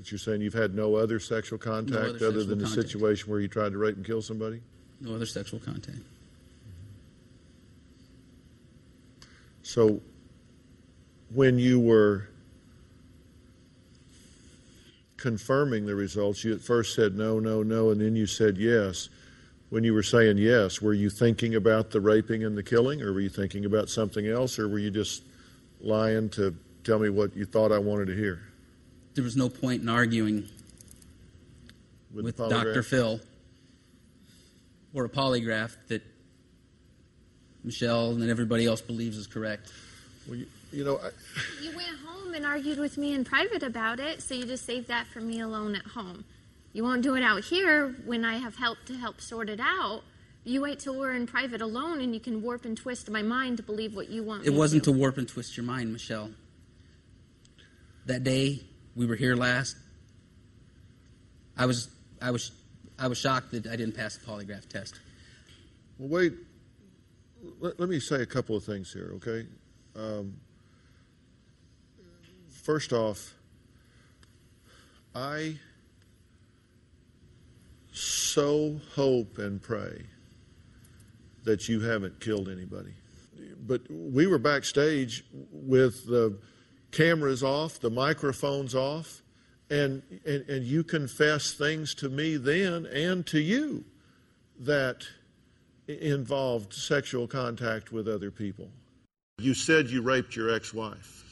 But 0.06 0.12
you're 0.12 0.20
saying 0.20 0.42
you've 0.42 0.54
had 0.54 0.76
no 0.76 0.94
other 0.94 1.20
sexual 1.20 1.58
contact 1.58 1.98
other 1.98 2.10
other 2.10 2.18
sexual 2.20 2.46
than 2.46 2.60
the 2.60 2.66
contact. 2.66 2.90
situation 2.90 3.32
where 3.32 3.40
you 3.40 3.48
tried 3.48 3.72
to 3.72 3.80
rape 3.80 3.96
and 3.96 4.06
kill 4.06 4.22
somebody? 4.22 4.62
No 5.02 5.16
other 5.16 5.26
sexual 5.26 5.60
contact. 5.60 5.98
So 9.64 10.00
when 11.34 11.58
you 11.58 11.80
were 11.80 12.28
confirming 15.18 15.88
the 15.88 15.96
results, 15.96 16.44
you 16.44 16.54
at 16.54 16.62
first 16.62 16.94
said 16.94 17.16
no, 17.16 17.40
no, 17.40 17.64
no, 17.64 17.90
and 17.90 18.00
then 18.00 18.16
you 18.16 18.28
said 18.28 18.60
yes. 18.60 19.10
When 19.72 19.84
you 19.84 19.96
were 19.96 20.04
saying 20.04 20.38
yes, 20.38 20.84
were 20.84 20.94
you 20.94 21.10
thinking 21.10 21.56
about 21.56 21.90
the 21.90 22.00
raping 22.00 22.44
and 22.44 22.56
the 22.56 22.62
killing, 22.62 23.02
or 23.02 23.12
were 23.12 23.22
you 23.22 23.30
thinking 23.30 23.66
about 23.66 23.90
something 23.90 24.28
else, 24.28 24.60
or 24.60 24.68
were 24.68 24.78
you 24.78 24.92
just 24.92 25.24
lying 25.82 26.30
to 26.30 26.56
tell 26.84 27.00
me 27.00 27.10
what 27.10 27.36
you 27.36 27.46
thought 27.46 27.72
I 27.72 27.80
wanted 27.80 28.06
to 28.06 28.16
hear? 28.16 28.44
There 29.16 29.24
was 29.24 29.36
no 29.38 29.50
point 29.50 29.82
in 29.82 29.90
arguing 29.90 30.48
With, 32.14 32.26
with 32.26 32.38
Dr. 32.38 32.84
Phil 32.84 33.20
or 34.94 35.06
a 35.06 35.10
polygraph 35.10 35.76
that 35.88 36.04
Michelle 37.64 38.12
and 38.12 38.30
everybody 38.30 38.66
else 38.66 38.82
believes 38.82 39.18
is 39.18 39.26
correct. 39.26 39.72
Well, 40.28 40.38
you, 40.38 40.48
you 40.72 40.84
know, 40.84 41.00
I, 41.02 41.10
You 41.64 41.76
went 41.76 41.88
home 42.06 42.34
and 42.34 42.46
argued 42.46 42.78
with 42.78 42.98
me 42.98 43.14
in 43.14 43.24
private 43.24 43.64
about 43.64 44.00
it, 44.00 44.22
so 44.22 44.36
you 44.36 44.46
just 44.46 44.66
saved 44.66 44.88
that 44.90 45.08
for 45.08 45.22
me 45.22 45.40
alone 45.40 45.76
at 45.76 45.86
home. 45.86 46.26
You 46.74 46.84
won't 46.84 47.02
do 47.02 47.16
it 47.16 47.24
out 47.24 47.44
here 47.46 47.96
when 48.06 48.26
I 48.26 48.36
have 48.38 48.56
help 48.58 48.78
to 48.88 48.96
help 48.96 49.22
sort 49.22 49.50
it 49.50 49.62
out. 49.62 50.04
You 50.44 50.62
wait 50.62 50.80
till 50.80 50.98
we're 51.00 51.14
in 51.14 51.26
private 51.26 51.62
alone 51.62 52.02
and 52.02 52.14
you 52.14 52.20
can 52.20 52.42
warp 52.42 52.66
and 52.66 52.78
twist 52.78 53.10
my 53.10 53.22
mind 53.22 53.58
to 53.58 53.64
believe 53.64 53.96
what 53.96 54.10
you 54.10 54.24
want 54.24 54.46
It 54.46 54.52
me 54.52 54.58
wasn't 54.58 54.84
to. 54.84 54.92
to 54.92 54.98
warp 54.98 55.18
and 55.18 55.28
twist 55.28 55.56
your 55.56 55.66
mind, 55.66 55.92
Michelle. 55.94 56.32
That 58.06 58.24
day 58.24 58.64
we 58.96 59.06
were 59.06 59.16
here 59.16 59.36
last, 59.36 59.76
I 61.58 61.66
was 61.66 61.90
I 62.22 62.32
was 62.32 62.52
I 62.98 63.08
was 63.08 63.18
shocked 63.18 63.52
that 63.52 63.68
I 63.68 63.76
didn't 63.76 63.96
pass 63.96 64.18
the 64.18 64.26
polygraph 64.26 64.68
test. 64.70 65.00
Well, 65.98 66.10
wait. 66.10 66.34
Let, 67.60 67.80
let 67.80 67.90
me 67.90 68.00
say 68.00 68.22
a 68.22 68.26
couple 68.26 68.56
of 68.56 68.64
things 68.64 68.92
here, 68.92 69.12
okay? 69.16 69.46
Um, 69.96 70.36
first 72.50 72.92
off, 72.92 73.36
I 75.14 75.58
so 77.92 78.80
hope 78.96 79.38
and 79.38 79.62
pray 79.62 80.04
that 81.44 81.70
you 81.70 81.82
haven't 81.82 82.20
killed 82.20 82.50
anybody. 82.50 82.94
But 83.68 83.82
we 83.90 84.28
were 84.28 84.40
backstage 84.40 85.24
with 85.52 86.06
the 86.08 86.38
cameras 86.96 87.44
off, 87.44 87.80
the 87.80 87.90
microphones 87.90 88.74
off, 88.74 89.22
and, 89.70 90.02
and, 90.26 90.48
and 90.50 90.64
you 90.66 90.84
confess 90.84 91.54
things 91.54 91.94
to 91.96 92.10
me 92.10 92.38
then 92.38 92.86
and 92.86 93.26
to 93.28 93.40
you 93.40 93.84
that 94.60 95.04
involved 95.88 96.74
sexual 96.74 97.28
contact 97.28 97.92
with 97.92 98.08
other 98.08 98.32
people. 98.32 98.70
You 99.40 99.54
said 99.54 99.90
you 99.90 100.02
raped 100.02 100.36
your 100.36 100.54
ex 100.54 100.74
wife. 100.74 101.24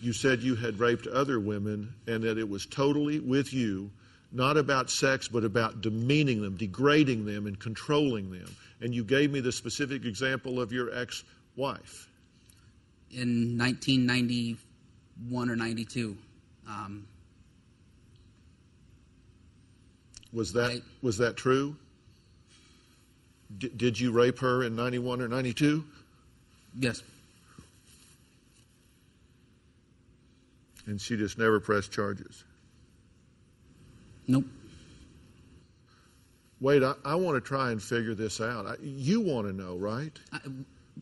You 0.00 0.12
said 0.12 0.42
you 0.42 0.56
had 0.56 0.78
raped 0.78 1.06
other 1.06 1.40
women 1.40 1.92
and 2.06 2.22
that 2.24 2.38
it 2.38 2.48
was 2.48 2.66
totally 2.66 3.20
with 3.20 3.52
you, 3.52 3.90
not 4.32 4.56
about 4.56 4.90
sex, 4.90 5.28
but 5.28 5.44
about 5.44 5.80
demeaning 5.80 6.42
them, 6.42 6.56
degrading 6.56 7.24
them, 7.24 7.46
and 7.46 7.58
controlling 7.58 8.30
them. 8.30 8.54
And 8.80 8.94
you 8.94 9.04
gave 9.04 9.30
me 9.30 9.40
the 9.40 9.52
specific 9.52 10.04
example 10.04 10.60
of 10.60 10.72
your 10.72 10.92
ex 10.94 11.24
wife. 11.56 12.08
In 13.10 13.56
1991 13.58 15.50
or 15.50 15.56
92, 15.56 16.16
um, 16.68 17.06
Was 20.32 20.52
that, 20.52 20.82
was 21.00 21.16
that 21.18 21.36
true? 21.36 21.74
D- 23.56 23.70
did 23.74 23.98
you 23.98 24.12
rape 24.12 24.38
her 24.40 24.62
in 24.64 24.76
91 24.76 25.22
or 25.22 25.28
92? 25.28 25.82
yes, 26.78 27.02
And 30.86 31.00
she 31.00 31.16
just 31.16 31.38
never 31.38 31.60
pressed 31.60 31.90
charges. 31.92 32.44
nope. 34.26 34.44
Wait, 36.60 36.82
I, 36.82 36.92
I 37.04 37.14
want 37.14 37.36
to 37.36 37.40
try 37.40 37.70
and 37.70 37.80
figure 37.82 38.14
this 38.14 38.40
out. 38.40 38.66
I, 38.66 38.74
you 38.82 39.20
want 39.20 39.46
to 39.46 39.52
know, 39.52 39.76
right? 39.76 40.12
I, 40.32 40.40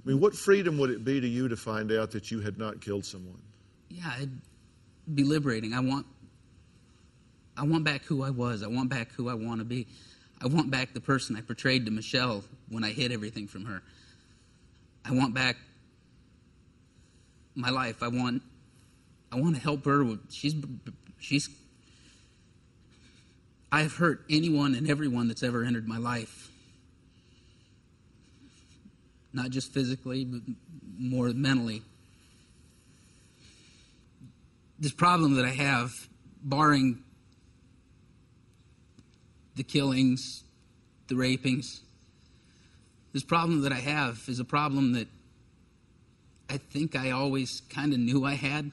I 0.04 0.08
mean, 0.10 0.20
what 0.20 0.34
freedom 0.34 0.78
would 0.78 0.90
it 0.90 1.04
be 1.04 1.20
to 1.20 1.26
you 1.26 1.48
to 1.48 1.56
find 1.56 1.90
out 1.90 2.10
that 2.12 2.30
you 2.30 2.40
had 2.40 2.58
not 2.58 2.80
killed 2.80 3.04
someone? 3.04 3.40
yeah, 3.88 4.16
it'd 4.16 4.40
be 5.14 5.24
liberating. 5.24 5.72
I 5.72 5.80
want, 5.80 6.06
I 7.56 7.64
want 7.64 7.84
back 7.84 8.02
who 8.04 8.22
I 8.22 8.30
was. 8.30 8.62
I 8.62 8.66
want 8.66 8.90
back 8.90 9.12
who 9.12 9.28
I 9.28 9.34
want 9.34 9.60
to 9.60 9.64
be. 9.64 9.86
I 10.42 10.46
want 10.46 10.70
back 10.70 10.92
the 10.92 11.00
person 11.00 11.36
I 11.36 11.40
portrayed 11.40 11.86
to 11.86 11.90
Michelle 11.90 12.44
when 12.68 12.84
I 12.84 12.90
hid 12.90 13.12
everything 13.12 13.46
from 13.46 13.64
her. 13.64 13.82
I 15.04 15.12
want 15.12 15.34
back 15.34 15.56
my 17.54 17.70
life. 17.70 18.02
I 18.02 18.08
want, 18.08 18.42
I 19.32 19.36
want 19.36 19.54
to 19.54 19.60
help 19.60 19.84
her. 19.86 20.04
She's 20.30 20.54
she's. 21.18 21.48
I've 23.72 23.96
hurt 23.96 24.24
anyone 24.28 24.74
and 24.74 24.88
everyone 24.88 25.28
that's 25.28 25.42
ever 25.42 25.64
entered 25.64 25.88
my 25.88 25.98
life. 25.98 26.50
Not 29.36 29.50
just 29.50 29.70
physically, 29.70 30.24
but 30.24 30.40
more 30.98 31.28
mentally. 31.28 31.82
This 34.78 34.92
problem 34.92 35.34
that 35.34 35.44
I 35.44 35.50
have, 35.50 35.92
barring 36.42 37.02
the 39.54 39.62
killings, 39.62 40.42
the 41.08 41.16
rapings, 41.16 41.82
this 43.12 43.22
problem 43.22 43.60
that 43.60 43.72
I 43.72 43.80
have 43.80 44.22
is 44.26 44.40
a 44.40 44.44
problem 44.44 44.94
that 44.94 45.08
I 46.48 46.56
think 46.56 46.96
I 46.96 47.10
always 47.10 47.60
kind 47.68 47.92
of 47.92 47.98
knew 47.98 48.24
I 48.24 48.34
had. 48.34 48.70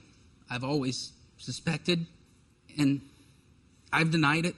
I've 0.50 0.64
always 0.64 1.12
suspected, 1.38 2.06
and 2.78 3.02
I've 3.92 4.12
denied 4.12 4.46
it. 4.46 4.56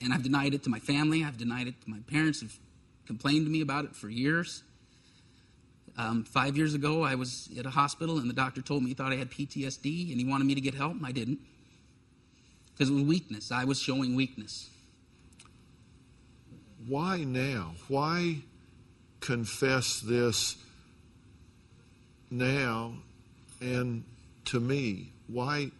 And 0.00 0.12
I've 0.12 0.24
denied 0.24 0.54
it 0.54 0.64
to 0.64 0.70
my 0.70 0.80
family. 0.80 1.22
I've 1.22 1.38
denied 1.38 1.68
it 1.68 1.80
to 1.84 1.90
my 1.90 2.00
parents. 2.10 2.40
Have 2.40 2.58
complained 3.06 3.46
to 3.46 3.50
me 3.52 3.60
about 3.60 3.84
it 3.84 3.94
for 3.94 4.08
years. 4.08 4.64
Um, 5.96 6.24
five 6.24 6.56
years 6.56 6.74
ago, 6.74 7.02
I 7.02 7.14
was 7.14 7.48
at 7.58 7.66
a 7.66 7.70
hospital, 7.70 8.18
and 8.18 8.28
the 8.28 8.34
doctor 8.34 8.60
told 8.60 8.82
me 8.82 8.88
he 8.88 8.94
thought 8.94 9.12
I 9.12 9.16
had 9.16 9.30
PTSD, 9.30 10.10
and 10.10 10.20
he 10.20 10.26
wanted 10.26 10.44
me 10.44 10.54
to 10.54 10.60
get 10.60 10.74
help, 10.74 10.94
and 10.94 11.06
I 11.06 11.12
didn't 11.12 11.38
because 12.74 12.90
it 12.90 12.94
was 12.94 13.04
weakness. 13.04 13.52
I 13.52 13.64
was 13.64 13.80
showing 13.80 14.16
weakness. 14.16 14.68
Why 16.86 17.18
now? 17.24 17.74
Why 17.88 18.38
confess 19.20 20.00
this 20.00 20.56
now 22.30 22.94
and 23.60 24.04
to 24.46 24.60
me? 24.60 25.12
Why, 25.28 25.70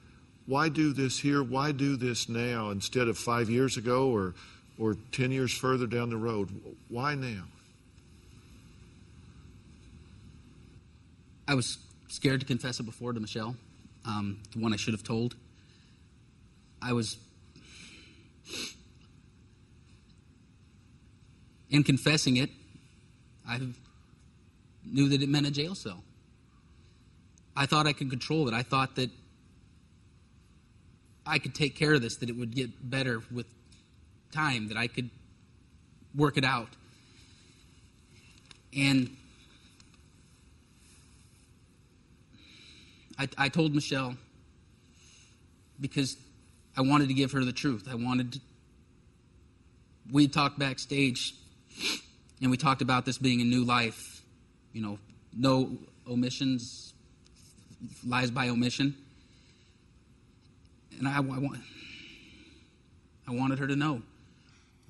why 0.46 0.68
do 0.68 0.92
this 0.92 1.18
here? 1.18 1.42
Why 1.42 1.72
do 1.72 1.96
this 1.96 2.28
now 2.28 2.70
instead 2.70 3.08
of 3.08 3.18
five 3.18 3.50
years 3.50 3.76
ago 3.76 4.08
or, 4.10 4.34
or 4.78 4.96
10 5.12 5.32
years 5.32 5.52
further 5.52 5.86
down 5.86 6.10
the 6.10 6.16
road? 6.16 6.48
Why 6.88 7.14
now? 7.14 7.44
I 11.46 11.54
was 11.54 11.78
scared 12.08 12.40
to 12.40 12.46
confess 12.46 12.80
it 12.80 12.84
before 12.84 13.12
to 13.12 13.20
Michelle, 13.20 13.56
um, 14.06 14.40
the 14.52 14.60
one 14.60 14.72
I 14.72 14.76
should 14.76 14.94
have 14.94 15.02
told. 15.02 15.34
I 16.80 16.92
was. 16.92 17.16
In 21.70 21.82
confessing 21.82 22.36
it, 22.36 22.50
I 23.48 23.60
knew 24.84 25.08
that 25.08 25.22
it 25.22 25.28
meant 25.28 25.46
a 25.46 25.50
jail 25.50 25.74
cell. 25.74 26.04
I 27.56 27.66
thought 27.66 27.86
I 27.86 27.92
could 27.92 28.10
control 28.10 28.46
it. 28.48 28.54
I 28.54 28.62
thought 28.62 28.96
that 28.96 29.10
I 31.26 31.38
could 31.38 31.54
take 31.54 31.74
care 31.74 31.94
of 31.94 32.02
this, 32.02 32.16
that 32.16 32.28
it 32.28 32.36
would 32.36 32.54
get 32.54 32.90
better 32.90 33.22
with 33.32 33.46
time, 34.30 34.68
that 34.68 34.76
I 34.76 34.86
could 34.86 35.10
work 36.14 36.36
it 36.36 36.44
out. 36.44 36.68
And 38.76 39.16
I, 43.18 43.28
I 43.38 43.48
told 43.48 43.74
Michelle 43.74 44.16
because 45.80 46.16
I 46.76 46.82
wanted 46.82 47.08
to 47.08 47.14
give 47.14 47.32
her 47.32 47.44
the 47.44 47.52
truth. 47.52 47.88
I 47.90 47.94
wanted 47.94 48.32
to. 48.32 48.40
We 50.12 50.28
talked 50.28 50.58
backstage 50.58 51.34
and 52.40 52.50
we 52.50 52.56
talked 52.56 52.82
about 52.82 53.04
this 53.04 53.18
being 53.18 53.40
a 53.40 53.44
new 53.44 53.64
life, 53.64 54.22
you 54.72 54.82
know, 54.82 54.98
no 55.36 55.78
omissions, 56.08 56.92
lies 58.06 58.30
by 58.30 58.48
omission. 58.48 58.94
And 60.98 61.08
I, 61.08 61.16
I, 61.16 61.20
want, 61.20 61.58
I 63.26 63.32
wanted 63.32 63.58
her 63.58 63.66
to 63.66 63.76
know. 63.76 64.02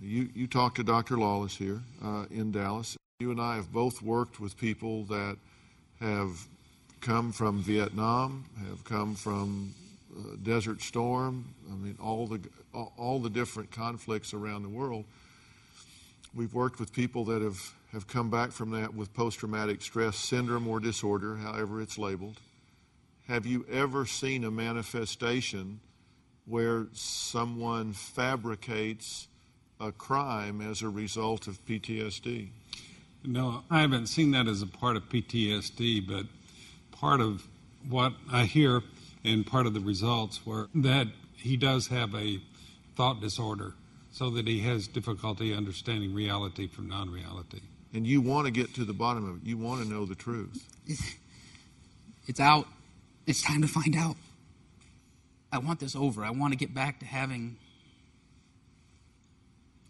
You, 0.01 0.29
you 0.35 0.47
talked 0.47 0.77
to 0.77 0.85
Dr. 0.85 1.17
Lawless 1.17 1.57
here 1.57 1.81
uh, 2.05 2.27
in 2.31 2.51
Dallas. 2.51 2.97
You 3.21 3.31
and 3.31 3.41
I 3.41 3.57
have 3.57 3.73
both 3.73 4.03
worked 4.03 4.41
with 4.41 4.57
people 4.57 5.05
that 5.05 5.37
have 6.01 6.49
come 7.05 7.33
from 7.33 7.61
Vietnam, 7.61 8.47
have 8.67 8.83
come 8.85 9.15
from 9.15 9.75
uh, 10.17 10.37
Desert 10.43 10.81
Storm. 10.81 11.45
I 11.71 11.75
mean, 11.75 11.99
all 12.03 12.27
the 12.27 12.41
all 12.73 13.21
the 13.21 13.29
different 13.29 13.71
conflicts 13.71 14.33
around 14.33 14.63
the 14.63 14.69
world. 14.71 15.05
We've 16.35 16.53
worked 16.53 16.81
with 16.81 16.93
people 16.93 17.25
that 17.27 17.43
have, 17.43 17.73
have 17.93 18.09
come 18.09 18.31
back 18.31 18.51
from 18.51 18.71
that 18.71 18.93
with 18.95 19.15
post 19.15 19.39
traumatic 19.39 19.83
stress 19.83 20.17
syndrome 20.17 20.67
or 20.67 20.81
disorder, 20.81 21.37
however 21.37 21.81
it's 21.81 21.99
labeled. 21.99 22.41
Have 23.29 23.47
you 23.47 23.65
ever 23.71 24.07
seen 24.07 24.43
a 24.43 24.51
manifestation 24.51 25.81
where 26.47 26.87
someone 26.93 27.93
fabricates 27.93 29.29
a 29.79 29.93
crime 29.93 30.61
as 30.61 30.83
a 30.83 30.89
result 30.89 31.47
of 31.47 31.65
PTSD? 31.67 32.49
No, 33.25 33.63
I 33.71 33.83
haven't 33.83 34.09
seen 34.09 34.33
that 34.33 34.49
as 34.49 34.63
a 34.63 34.67
part 34.67 34.97
of 34.97 35.09
PTSD, 35.09 36.07
but 36.09 36.27
part 36.95 37.21
of 37.21 37.47
what 37.89 38.15
I 38.33 38.45
hear 38.45 38.83
and 39.25 39.47
part 39.47 39.67
of 39.67 39.75
the 39.75 39.81
results 39.81 40.45
were 40.47 40.69
that 40.75 41.09
he 41.35 41.57
does 41.57 41.89
have 41.89 42.15
a 42.15 42.41
thought 42.97 43.21
disorder 43.21 43.75
so 44.11 44.31
that 44.31 44.47
he 44.47 44.61
has 44.61 44.87
difficulty 44.87 45.53
understanding 45.53 46.15
reality 46.15 46.67
from 46.69 46.89
non 46.89 47.11
reality. 47.11 47.61
And 47.93 48.07
you 48.07 48.21
want 48.21 48.47
to 48.47 48.51
get 48.51 48.75
to 48.75 48.85
the 48.85 48.93
bottom 48.93 49.29
of 49.29 49.37
it. 49.37 49.47
You 49.47 49.59
want 49.59 49.83
to 49.83 49.89
know 49.89 50.05
the 50.05 50.15
truth. 50.15 50.67
It's 52.27 52.41
out. 52.41 52.67
It's 53.27 53.43
time 53.43 53.61
to 53.61 53.69
find 53.69 53.95
out. 53.95 54.17
I 55.53 55.59
want 55.59 55.79
this 55.79 55.95
over. 55.95 56.25
I 56.25 56.31
want 56.31 56.53
to 56.53 56.57
get 56.57 56.75
back 56.75 57.01
to 57.01 57.07
having 57.07 57.57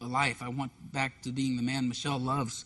a 0.00 0.06
life. 0.06 0.42
I 0.42 0.48
want 0.48 0.72
back 0.92 1.22
to 1.22 1.30
being 1.30 1.56
the 1.56 1.62
man 1.62 1.88
Michelle 1.88 2.18
loves. 2.18 2.64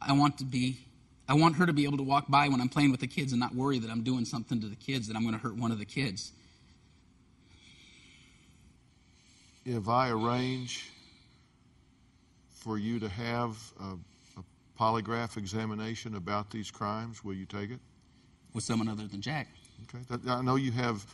I 0.00 0.12
want 0.12 0.38
to 0.38 0.44
be 0.44 0.78
I 1.28 1.34
want 1.34 1.56
her 1.56 1.66
to 1.66 1.72
be 1.72 1.84
able 1.84 1.96
to 1.96 2.04
walk 2.04 2.28
by 2.28 2.48
when 2.48 2.60
I'm 2.60 2.68
playing 2.68 2.92
with 2.92 3.00
the 3.00 3.06
kids 3.06 3.32
and 3.32 3.40
not 3.40 3.54
worry 3.54 3.78
that 3.80 3.90
I'm 3.90 4.02
doing 4.02 4.24
something 4.24 4.60
to 4.60 4.68
the 4.68 4.76
kids 4.76 5.08
that 5.08 5.16
I'm 5.16 5.22
going 5.22 5.34
to 5.34 5.40
hurt 5.40 5.56
one 5.56 5.72
of 5.72 5.78
the 5.78 5.84
kids. 5.84 6.32
If 9.64 9.88
I 9.88 10.10
arrange 10.10 10.88
for 12.54 12.78
you 12.78 13.00
to 13.00 13.08
have 13.08 13.56
a, 13.80 14.38
a 14.38 14.44
polygraph 14.80 15.36
examination 15.36 16.14
about 16.14 16.50
these 16.50 16.70
crimes, 16.70 17.24
will 17.24 17.34
you 17.34 17.44
take 17.44 17.70
it? 17.70 17.80
With 18.54 18.62
someone 18.62 18.88
other 18.88 19.08
than 19.08 19.20
Jack. 19.20 19.48
Okay. 19.84 20.04
That, 20.08 20.30
I 20.30 20.42
know 20.42 20.54
you 20.54 20.70
have. 20.70 21.04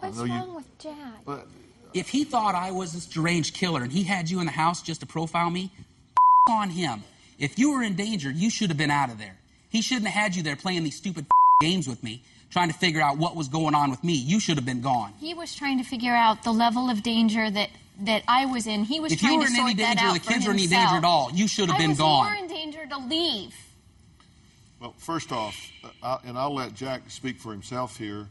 What's 0.00 0.16
wrong 0.16 0.28
you, 0.28 0.54
with 0.54 0.78
Jack? 0.78 1.24
But 1.26 1.46
If 1.92 2.08
he 2.08 2.24
thought 2.24 2.54
I 2.54 2.70
was 2.70 2.94
this 2.94 3.06
deranged 3.06 3.54
killer 3.54 3.82
and 3.82 3.92
he 3.92 4.02
had 4.02 4.30
you 4.30 4.40
in 4.40 4.46
the 4.46 4.52
house 4.52 4.80
just 4.80 5.00
to 5.00 5.06
profile 5.06 5.50
me, 5.50 5.70
on 6.50 6.70
him. 6.70 7.04
If 7.38 7.58
you 7.58 7.72
were 7.72 7.82
in 7.82 7.94
danger, 7.94 8.30
you 8.30 8.50
should 8.50 8.70
have 8.70 8.78
been 8.78 8.90
out 8.90 9.10
of 9.10 9.18
there. 9.18 9.36
He 9.72 9.80
shouldn't 9.80 10.06
have 10.08 10.22
had 10.22 10.36
you 10.36 10.42
there 10.42 10.54
playing 10.54 10.84
these 10.84 10.96
stupid 10.96 11.26
games 11.62 11.88
with 11.88 12.04
me, 12.04 12.22
trying 12.50 12.68
to 12.68 12.74
figure 12.74 13.00
out 13.00 13.16
what 13.16 13.34
was 13.34 13.48
going 13.48 13.74
on 13.74 13.90
with 13.90 14.04
me. 14.04 14.12
You 14.12 14.38
should 14.38 14.56
have 14.56 14.66
been 14.66 14.82
gone. 14.82 15.14
He 15.18 15.32
was 15.32 15.54
trying 15.54 15.78
to 15.78 15.84
figure 15.84 16.12
out 16.14 16.44
the 16.44 16.52
level 16.52 16.90
of 16.90 17.02
danger 17.02 17.50
that 17.50 17.70
that 18.00 18.22
I 18.28 18.46
was 18.46 18.66
in. 18.66 18.84
He 18.84 19.00
was 19.00 19.12
if 19.12 19.20
trying 19.20 19.32
you 19.34 19.38
were 19.40 19.44
to 19.46 19.50
in 19.50 19.56
sort 19.56 19.70
any 19.70 19.74
danger, 19.74 20.12
the 20.12 20.18
kids 20.18 20.46
were 20.46 20.52
in 20.52 20.58
any 20.58 20.66
danger 20.66 20.96
at 20.96 21.04
all, 21.04 21.30
you 21.32 21.46
should 21.48 21.68
have 21.68 21.76
I 21.76 21.80
been 21.80 21.90
was 21.90 21.98
gone. 21.98 22.24
more 22.24 22.34
in 22.42 22.48
danger 22.48 22.84
to 22.86 22.98
leave. 22.98 23.54
Well, 24.80 24.94
first 24.98 25.30
off, 25.32 25.70
uh, 25.84 25.88
I, 26.02 26.28
and 26.28 26.36
I'll 26.38 26.54
let 26.54 26.74
Jack 26.74 27.02
speak 27.08 27.38
for 27.38 27.52
himself 27.52 27.96
here, 27.96 28.26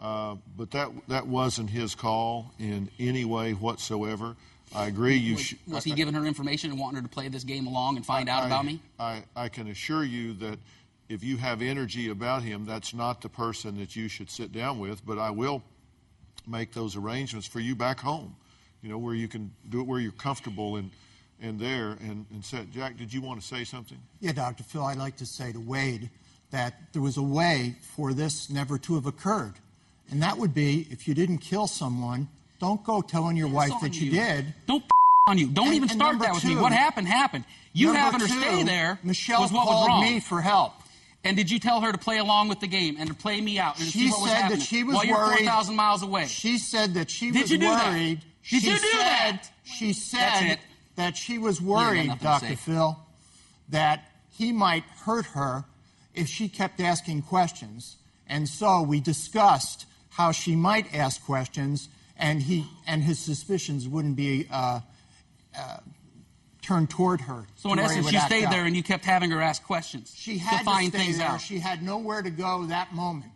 uh, 0.00 0.36
but 0.56 0.70
that 0.72 0.88
that 1.08 1.26
wasn't 1.26 1.70
his 1.70 1.94
call 1.94 2.52
in 2.58 2.88
any 2.98 3.24
way 3.24 3.52
whatsoever. 3.52 4.34
I 4.74 4.86
agree. 4.86 5.16
You 5.16 5.34
was, 5.34 5.42
sh- 5.42 5.54
was 5.66 5.84
he 5.84 5.92
giving 5.92 6.14
her 6.14 6.24
information 6.24 6.70
and 6.70 6.78
wanting 6.78 6.96
her 6.96 7.02
to 7.02 7.08
play 7.08 7.28
this 7.28 7.44
game 7.44 7.66
along 7.66 7.96
and 7.96 8.06
find 8.06 8.28
out 8.28 8.44
I- 8.44 8.46
about 8.46 8.64
me? 8.64 8.80
I, 8.98 9.22
I 9.36 9.48
can 9.48 9.68
assure 9.68 10.04
you 10.04 10.32
that 10.34 10.58
if 11.10 11.24
you 11.24 11.36
have 11.36 11.60
energy 11.60 12.08
about 12.08 12.42
him, 12.42 12.64
that's 12.64 12.94
not 12.94 13.20
the 13.20 13.28
person 13.28 13.76
that 13.78 13.96
you 13.96 14.06
should 14.08 14.30
sit 14.30 14.52
down 14.52 14.78
with. 14.78 15.04
But 15.04 15.18
I 15.18 15.30
will 15.30 15.62
make 16.46 16.72
those 16.72 16.96
arrangements 16.96 17.46
for 17.46 17.58
you 17.60 17.74
back 17.74 17.98
home, 18.00 18.36
you 18.80 18.88
know, 18.88 18.96
where 18.96 19.14
you 19.14 19.26
can 19.28 19.50
do 19.68 19.80
it 19.80 19.86
where 19.86 20.00
you're 20.00 20.12
comfortable 20.12 20.76
and 20.76 20.90
and 21.42 21.58
there 21.58 21.92
and, 22.00 22.26
and 22.30 22.44
set. 22.44 22.70
Jack, 22.70 22.96
did 22.96 23.12
you 23.12 23.20
want 23.22 23.40
to 23.40 23.46
say 23.46 23.64
something? 23.64 23.98
Yeah, 24.20 24.32
Dr. 24.32 24.62
Phil, 24.62 24.84
I'd 24.84 24.98
like 24.98 25.16
to 25.16 25.26
say 25.26 25.52
to 25.52 25.58
Wade 25.58 26.10
that 26.50 26.92
there 26.92 27.00
was 27.02 27.16
a 27.16 27.22
way 27.22 27.76
for 27.96 28.12
this 28.12 28.50
never 28.50 28.76
to 28.78 28.94
have 28.94 29.06
occurred. 29.06 29.54
And 30.10 30.22
that 30.22 30.36
would 30.36 30.52
be 30.54 30.86
if 30.90 31.08
you 31.08 31.14
didn't 31.14 31.38
kill 31.38 31.66
someone, 31.66 32.28
don't 32.60 32.84
go 32.84 33.00
telling 33.00 33.36
your 33.38 33.48
wife 33.48 33.72
that 33.80 33.94
you, 33.98 34.10
you. 34.10 34.12
did. 34.20 34.54
Don't 34.66 34.84
on 35.28 35.38
you. 35.38 35.48
Don't 35.48 35.66
And- 35.68 35.76
even 35.76 35.88
and 35.90 35.98
start 35.98 36.18
that 36.18 36.34
with 36.34 36.44
me. 36.44 36.56
What 36.56 36.72
happened 36.72 37.08
happened. 37.08 37.44
You 37.72 37.86
Number 37.86 38.00
having 38.00 38.20
her 38.20 38.26
stay 38.28 38.62
there 38.64 38.98
Michelle 39.02 39.42
was 39.42 39.52
what 39.52 39.66
was 39.66 39.74
called 39.74 39.88
wrong. 39.88 40.02
me 40.02 40.20
for 40.20 40.40
help. 40.42 40.74
And 41.24 41.36
did 41.36 41.50
you 41.50 41.58
tell 41.58 41.80
her 41.82 41.92
to 41.92 41.98
play 41.98 42.18
along 42.18 42.48
with 42.48 42.60
the 42.60 42.66
game 42.66 42.96
and 42.98 43.08
to 43.08 43.14
play 43.14 43.40
me 43.40 43.58
out 43.58 43.78
and 43.78 43.86
She 43.86 43.98
see 44.06 44.10
what 44.10 44.20
was 44.22 44.30
said 44.30 44.36
happening 44.38 44.58
that 44.58 44.64
she 44.64 44.84
was 44.84 44.94
while 44.96 45.04
you're 45.04 45.16
worried. 45.16 45.38
4,000 45.44 45.76
miles 45.76 46.02
away? 46.02 46.26
She 46.26 46.56
said 46.58 46.94
that 46.94 47.10
she 47.10 47.30
Did 47.30 47.42
was 47.42 47.50
you 47.50 47.58
do 47.58 47.66
that? 47.66 47.92
worried. 47.92 48.20
Did 48.20 48.62
she 48.62 48.70
you 48.70 48.72
do 48.72 48.78
said, 48.78 48.98
that? 48.98 49.50
She 49.64 49.92
said 49.92 50.58
that 50.96 51.16
she 51.16 51.36
was 51.38 51.60
worried, 51.60 52.10
Dr. 52.20 52.56
Phil, 52.56 52.98
that 53.68 54.10
he 54.30 54.50
might 54.52 54.84
hurt 55.04 55.26
her 55.26 55.64
if 56.14 56.26
she 56.26 56.48
kept 56.48 56.80
asking 56.80 57.22
questions. 57.22 57.96
And 58.26 58.48
so 58.48 58.82
we 58.82 59.00
discussed 59.00 59.86
how 60.10 60.32
she 60.32 60.56
might 60.56 60.94
ask 60.94 61.22
questions, 61.24 61.88
and 62.16 62.42
he 62.42 62.66
and 62.86 63.02
his 63.02 63.18
suspicions 63.18 63.86
wouldn't 63.86 64.16
be 64.16 64.46
uh, 64.50 64.80
uh, 65.58 65.76
turned 66.70 66.88
toward 66.88 67.20
her. 67.22 67.46
So 67.56 67.72
in 67.72 67.78
to 67.78 67.82
where 67.82 67.92
he 67.92 67.98
essence, 67.98 68.12
you 68.12 68.20
stayed 68.20 68.44
out. 68.44 68.52
there 68.52 68.64
and 68.64 68.76
you 68.76 68.82
kept 68.84 69.04
having 69.04 69.32
her 69.32 69.40
ask 69.42 69.60
questions 69.64 70.14
She 70.16 70.38
had 70.38 70.58
to 70.58 70.64
find 70.64 70.92
to 70.92 70.98
stay 70.98 71.06
things 71.06 71.18
there. 71.18 71.26
out. 71.26 71.40
She 71.40 71.58
had 71.58 71.82
nowhere 71.82 72.22
to 72.22 72.30
go 72.30 72.64
that 72.66 72.94
moment. 72.94 73.32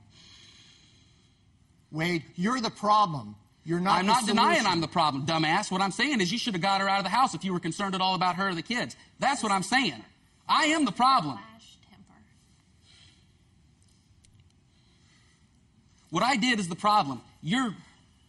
Wade, 1.90 2.22
you're 2.36 2.60
the 2.60 2.70
problem. 2.70 3.34
You're 3.64 3.80
not. 3.80 3.98
I'm 3.98 4.06
not 4.06 4.24
denying. 4.24 4.66
I'm 4.66 4.80
the 4.80 4.86
problem, 4.86 5.26
dumbass. 5.26 5.68
What 5.72 5.80
I'm 5.80 5.90
saying 5.90 6.20
is 6.20 6.30
you 6.30 6.38
should 6.38 6.54
have 6.54 6.62
got 6.62 6.80
her 6.80 6.88
out 6.88 6.98
of 6.98 7.04
the 7.04 7.10
house 7.10 7.34
if 7.34 7.44
you 7.44 7.52
were 7.52 7.58
concerned 7.58 7.96
at 7.96 8.00
all 8.00 8.14
about 8.14 8.36
her 8.36 8.50
or 8.50 8.54
the 8.54 8.62
kids. 8.62 8.94
That's 9.18 9.42
what 9.42 9.50
I'm 9.50 9.62
saying. 9.64 10.04
I 10.48 10.66
am 10.66 10.84
the 10.84 10.92
problem. 10.92 11.38
What 16.10 16.22
I 16.22 16.36
did 16.36 16.60
is 16.60 16.68
the 16.68 16.76
problem. 16.76 17.20
Your 17.42 17.74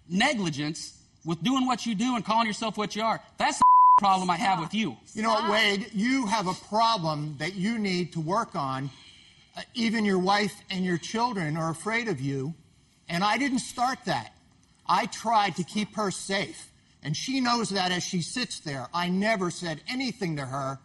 negligence 0.10 1.00
with 1.24 1.44
doing 1.44 1.68
what 1.68 1.86
you 1.86 1.94
do 1.94 2.16
and 2.16 2.26
calling 2.26 2.48
yourself 2.48 2.76
what 2.78 2.96
you 2.96 3.04
are, 3.04 3.22
that's 3.38 3.62
problem 3.98 4.30
I 4.30 4.36
have 4.36 4.60
with 4.60 4.74
you. 4.74 4.98
You 5.14 5.22
know 5.22 5.30
what, 5.30 5.50
Wade? 5.50 5.90
You 5.94 6.26
have 6.26 6.48
a 6.48 6.54
problem 6.54 7.36
that 7.40 7.56
you 7.56 7.80
need 7.80 8.12
to 8.14 8.20
work 8.20 8.54
on. 8.54 8.90
Uh, 9.56 9.62
even 9.74 10.04
your 10.04 10.20
wife 10.20 10.54
and 10.70 10.84
your 10.84 10.98
children 10.98 11.56
are 11.56 11.70
afraid 11.70 12.10
of 12.10 12.20
you. 12.20 12.54
And 13.08 13.24
I 13.24 13.38
didn't 13.38 13.60
start 13.60 14.00
that. 14.06 14.34
I 14.86 15.06
tried 15.06 15.56
to 15.56 15.64
keep 15.64 15.96
her 15.96 16.12
safe. 16.12 16.70
And 17.04 17.16
she 17.16 17.40
knows 17.40 17.70
that 17.70 17.94
as 17.94 18.04
she 18.04 18.22
sits 18.22 18.60
there. 18.60 18.88
I 18.94 19.08
never 19.08 19.50
said 19.50 19.80
anything 19.88 20.36
to 20.36 20.46
her 20.46 20.78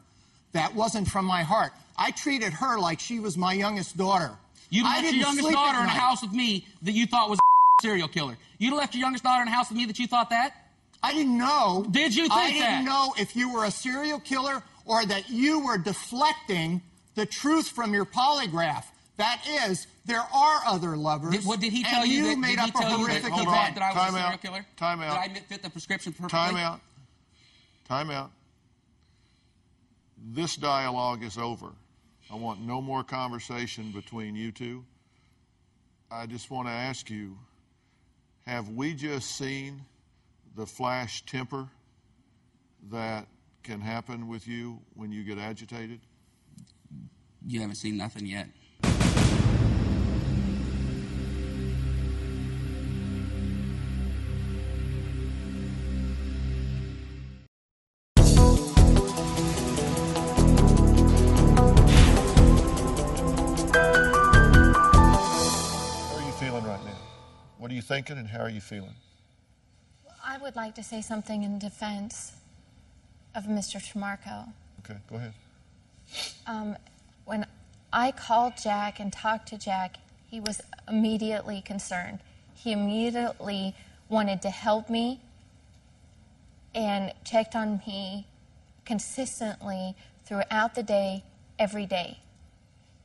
that 0.53 0.77
wasn't 0.77 1.09
from 1.09 1.25
my 1.25 1.43
heart. 1.43 1.73
I 1.99 2.13
treated 2.13 2.53
her 2.53 2.79
like 2.79 3.01
she 3.01 3.19
was 3.19 3.37
my 3.37 3.55
youngest 3.55 3.97
daughter. 3.97 4.31
You 4.69 4.85
I 4.87 5.01
left 5.01 5.13
your 5.13 5.15
youngest 5.15 5.51
daughter 5.51 5.79
in 5.79 5.87
a 5.87 5.89
house 5.89 6.23
with 6.23 6.33
me 6.33 6.65
that 6.83 6.93
you 6.93 7.07
thought 7.07 7.29
was 7.29 7.41
a 7.41 7.83
serial 7.83 8.07
killer. 8.07 8.37
You 8.59 8.77
left 8.77 8.95
your 8.95 9.01
youngest 9.01 9.25
daughter 9.25 9.43
in 9.43 9.49
a 9.49 9.51
house 9.51 9.69
with 9.69 9.79
me 9.79 9.87
that 9.87 9.99
you 9.99 10.07
thought 10.07 10.31
that? 10.31 10.60
I 11.03 11.13
didn't 11.15 11.39
know. 11.39 11.87
Did 11.91 12.15
you 12.15 12.25
think 12.25 12.35
I 12.35 12.51
didn't 12.51 12.61
that? 12.61 12.85
know 12.85 13.15
if 13.19 13.35
you 13.35 13.53
were 13.53 13.65
a 13.65 13.71
serial 13.71 14.21
killer 14.21 14.63
or 14.85 15.05
that 15.07 15.31
you 15.31 15.65
were 15.65 15.79
deflecting 15.79 16.83
the 17.15 17.27
truth 17.27 17.69
from 17.69 17.95
your 17.95 18.05
polygraph. 18.05 18.85
That 19.17 19.43
is, 19.47 19.87
there 20.07 20.21
are 20.21 20.61
other 20.67 20.97
lovers. 20.97 21.33
Did, 21.33 21.45
what 21.45 21.61
did 21.61 21.73
he 21.73 21.79
and 21.81 21.87
tell 21.89 22.07
you? 22.07 22.25
you 22.25 22.27
that, 22.29 22.39
made 22.39 22.59
up 22.59 22.71
a 22.71 22.73
tell 22.73 22.83
that, 22.83 22.91
horrific 22.99 23.33
event. 23.33 23.45
thought 23.49 23.75
that 23.75 23.83
I 23.83 23.89
was 23.89 23.95
Time 23.97 24.09
a 24.09 24.11
serial 24.13 24.27
out. 24.33 24.43
killer? 24.43 24.67
Time 24.77 25.01
out. 25.01 25.23
Did 25.23 25.37
I 25.37 25.41
fit 25.41 25.63
the 25.63 25.71
prescription 25.71 26.13
perfectly? 26.13 26.39
Time 26.39 26.57
out. 26.57 26.81
Time 27.87 28.11
out. 28.11 28.31
This 30.33 30.57
dialogue 30.57 31.23
is 31.23 31.39
over. 31.39 31.69
I 32.31 32.37
want 32.37 32.61
no 32.61 32.81
more 32.81 33.03
conversation 33.03 33.91
between 33.91 34.37
you 34.37 34.53
two. 34.53 34.85
I 36.11 36.27
just 36.27 36.51
want 36.51 36.69
to 36.69 36.73
ask 36.73 37.11
you 37.11 37.37
have 38.47 38.69
we 38.71 38.95
just 38.95 39.37
seen 39.37 39.83
the 40.57 40.67
flash 40.67 41.25
temper 41.25 41.69
that 42.91 43.27
can 43.63 43.81
happen 43.81 44.29
with 44.29 44.49
you 44.49 44.81
when 44.95 45.13
you 45.13 45.23
get 45.23 45.39
agitated? 45.39 46.01
You 47.47 47.61
haven't 47.61 47.77
seen 47.77 47.97
nothing 47.97 48.27
yet. 48.27 48.49
How 48.83 48.93
are 66.17 66.23
you 66.23 66.33
feeling 66.33 66.65
right 66.65 66.85
now? 66.85 66.99
What 67.59 67.71
are 67.71 67.75
you 67.75 67.83
thinking 67.83 68.19
and 68.19 68.29
how 68.29 68.41
are 68.41 68.51
you 68.51 68.61
feeling? 68.61 68.95
I 70.31 70.39
would 70.39 70.55
like 70.55 70.77
to 70.77 70.85
say 70.85 71.01
something 71.01 71.43
in 71.43 71.59
defense 71.59 72.35
of 73.35 73.47
Mr. 73.47 73.83
Trimarco. 73.83 74.53
Okay, 74.79 74.97
go 75.09 75.17
ahead. 75.17 75.33
Um, 76.47 76.77
when 77.25 77.47
I 77.93 78.13
called 78.13 78.53
Jack 78.57 79.01
and 79.01 79.13
talked 79.13 79.49
to 79.49 79.59
Jack, 79.59 79.97
he 80.31 80.39
was 80.39 80.61
immediately 80.89 81.61
concerned. 81.61 82.21
He 82.55 82.71
immediately 82.71 83.75
wanted 84.09 84.41
to 84.43 84.51
help 84.51 84.89
me 84.89 85.19
and 86.77 87.13
checked 87.25 87.57
on 87.57 87.81
me 87.85 88.25
consistently 88.85 89.97
throughout 90.27 90.77
the 90.77 90.85
day, 90.85 91.25
every 91.59 91.87
day. 91.87 92.19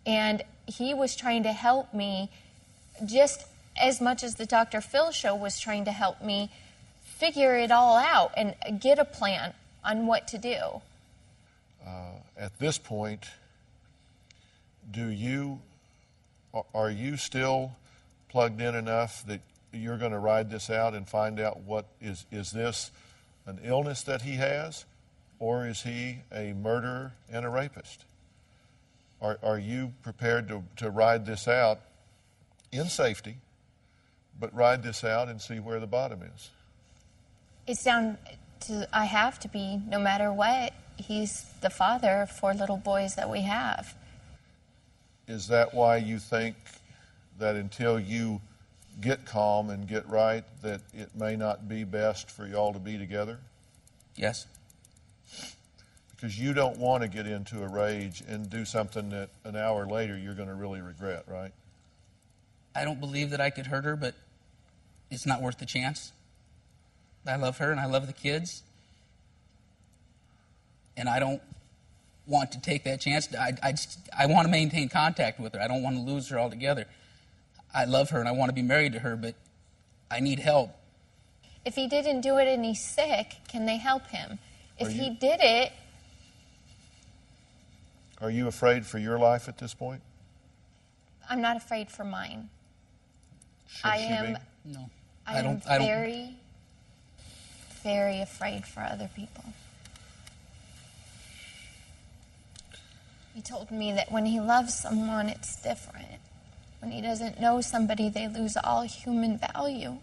And 0.06 0.44
he 0.68 0.94
was 0.94 1.16
trying 1.16 1.42
to 1.42 1.54
help 1.54 1.92
me 1.92 2.30
just 3.04 3.48
as 3.82 4.00
much 4.00 4.24
as 4.24 4.36
the 4.36 4.46
Dr. 4.46 4.80
Phil 4.80 5.12
show 5.12 5.36
was 5.36 5.60
trying 5.60 5.86
to 5.86 5.92
help 5.92 6.22
me 6.22 6.52
figure 7.16 7.56
it 7.56 7.72
all 7.72 7.98
out 7.98 8.32
and 8.36 8.56
get 8.82 9.00
a 9.00 9.06
plan 9.06 9.54
on 9.84 10.06
what 10.06 10.28
to 10.28 10.38
do. 10.38 10.82
Uh, 11.86 12.12
at 12.38 12.58
this 12.60 12.78
point, 12.78 13.26
do 14.90 15.08
you 15.08 15.62
are- 16.74 16.90
you 16.90 17.18
still 17.18 17.76
plugged 18.30 18.62
in 18.62 18.76
enough 18.76 19.26
that 19.26 19.42
you're 19.72 19.98
going 19.98 20.12
to 20.12 20.20
ride 20.20 20.50
this 20.50 20.70
out 20.70 20.94
and 20.94 21.08
find 21.08 21.40
out 21.40 21.62
what 21.62 21.86
is 22.00 22.26
is 22.32 22.52
this 22.52 22.92
an 23.46 23.60
illness 23.62 24.04
that 24.04 24.22
he 24.22 24.36
has, 24.36 24.86
or 25.38 25.68
is 25.68 25.84
he 25.84 26.22
a 26.32 26.54
murderer 26.54 27.14
and 27.30 27.46
a 27.46 27.50
rapist? 27.50 28.06
Are 29.22 29.38
are 29.44 29.60
you 29.60 29.94
prepared 30.02 30.48
to 30.48 30.64
to 30.78 30.90
ride 30.90 31.26
this 31.26 31.48
out 31.48 31.80
in 32.72 32.88
safety, 32.88 33.38
but 34.40 34.54
ride 34.54 34.84
this 34.84 35.04
out 35.04 35.28
and 35.30 35.42
see 35.42 35.60
where 35.60 35.80
the 35.80 35.88
bottom 35.88 36.22
is? 36.22 36.52
It's 37.68 37.84
down 37.84 38.18
to 38.62 38.88
I 38.94 39.06
have 39.06 39.40
to 39.40 39.48
be 39.48 39.82
no 39.88 40.00
matter 40.00 40.32
what. 40.32 40.74
He's 40.98 41.46
the 41.62 41.70
father 41.70 42.22
of 42.22 42.30
four 42.30 42.54
little 42.54 42.78
boys 42.78 43.16
that 43.16 43.30
we 43.30 43.42
have. 43.42 43.96
Is 45.28 45.48
that 45.48 45.74
why 45.74 45.98
you 45.98 46.20
think 46.20 46.56
that 47.40 47.56
until 47.56 48.00
you 48.00 48.42
get 49.02 49.26
calm 49.26 49.70
and 49.70 49.88
get 49.88 50.08
right, 50.08 50.44
that 50.62 50.82
it 50.94 51.10
may 51.16 51.36
not 51.36 51.68
be 51.68 51.84
best 51.84 52.30
for 52.30 52.48
y'all 52.48 52.72
to 52.74 52.80
be 52.80 52.98
together? 52.98 53.40
Yes. 54.16 54.46
Because 56.16 56.40
you 56.40 56.54
don't 56.54 56.78
want 56.78 57.04
to 57.04 57.10
get 57.10 57.28
into 57.28 57.64
a 57.64 57.68
rage 57.68 58.24
and 58.28 58.50
do 58.50 58.64
something 58.64 59.10
that 59.10 59.30
an 59.44 59.56
hour 59.56 59.86
later 59.86 60.18
you're 60.18 60.34
going 60.34 60.48
to 60.48 60.56
really 60.56 60.82
regret, 60.82 61.26
right? 61.28 61.52
I 62.74 62.86
don't 62.86 63.00
believe 63.00 63.32
that 63.32 63.42
I 63.42 63.50
could 63.50 63.68
hurt 63.68 63.84
her, 63.84 63.96
but 63.96 64.16
it's 65.10 65.26
not 65.26 65.42
worth 65.42 65.58
the 65.58 65.66
chance. 65.66 66.14
I 67.28 67.36
love 67.38 67.58
her 67.58 67.72
and 67.72 67.80
I 67.80 67.86
love 67.86 68.08
the 68.08 68.14
kids. 68.14 68.64
And 70.98 71.10
I 71.10 71.20
don't 71.20 71.42
want 72.28 72.52
to 72.54 72.62
take 72.62 72.84
that 72.86 73.02
chance. 73.02 73.28
I, 73.36 73.54
I, 73.62 73.72
just, 73.72 74.00
I 74.18 74.26
want 74.28 74.46
to 74.48 74.52
maintain 74.52 74.90
contact 74.90 75.40
with 75.40 75.54
her. 75.54 75.62
I 75.62 75.68
don't 75.68 75.84
want 75.84 75.96
to 75.98 76.02
lose 76.02 76.30
her 76.30 76.40
altogether. 76.40 76.86
I 77.74 77.86
love 77.86 78.10
her 78.12 78.20
and 78.20 78.28
I 78.30 78.32
want 78.32 78.50
to 78.50 78.54
be 78.54 78.62
married 78.62 78.94
to 78.94 79.00
her, 79.00 79.16
but 79.16 79.36
I 80.10 80.20
need 80.22 80.40
help. 80.40 80.72
If 81.66 81.76
he 81.76 81.88
didn't 81.88 82.22
do 82.22 82.38
it 82.38 82.48
and 82.48 82.64
he's 82.64 82.80
sick, 82.84 83.36
can 83.48 83.66
they 83.66 83.78
help 83.78 84.08
him? 84.08 84.40
If 84.80 84.88
Are 84.88 84.92
he 84.92 85.10
did 85.10 85.40
it, 85.42 85.72
Are 88.22 88.30
you 88.30 88.48
afraid 88.48 88.86
for 88.86 88.98
your 89.00 89.18
life 89.20 89.48
at 89.50 89.58
this 89.58 89.74
point? 89.74 90.02
I'm 91.30 91.42
not 91.42 91.58
afraid 91.58 91.90
for 91.90 92.04
mine. 92.06 92.50
Should 93.68 93.86
I 93.86 93.98
she 93.98 94.04
am. 94.04 94.34
be? 94.34 94.40
No. 94.74 94.90
I, 95.28 95.36
I 95.36 95.40
am 95.40 95.44
don't- 95.46 95.68
I 95.68 95.78
don't- 95.80 95.88
very, 95.88 96.36
very 97.86 98.20
afraid 98.20 98.66
for 98.66 98.80
other 98.80 99.08
people. 99.16 99.44
He 103.36 103.42
told 103.42 103.70
me 103.70 103.92
that 103.92 104.12
when 104.12 104.26
he 104.26 104.40
loves 104.40 104.74
someone, 104.74 105.30
it's 105.30 105.56
different. 105.62 106.20
When 106.80 106.92
he 106.92 107.00
doesn't 107.00 107.40
know 107.40 107.62
somebody, 107.62 108.10
they 108.10 108.28
lose 108.28 108.58
all 108.58 108.82
human 108.82 109.38
value. 109.38 109.98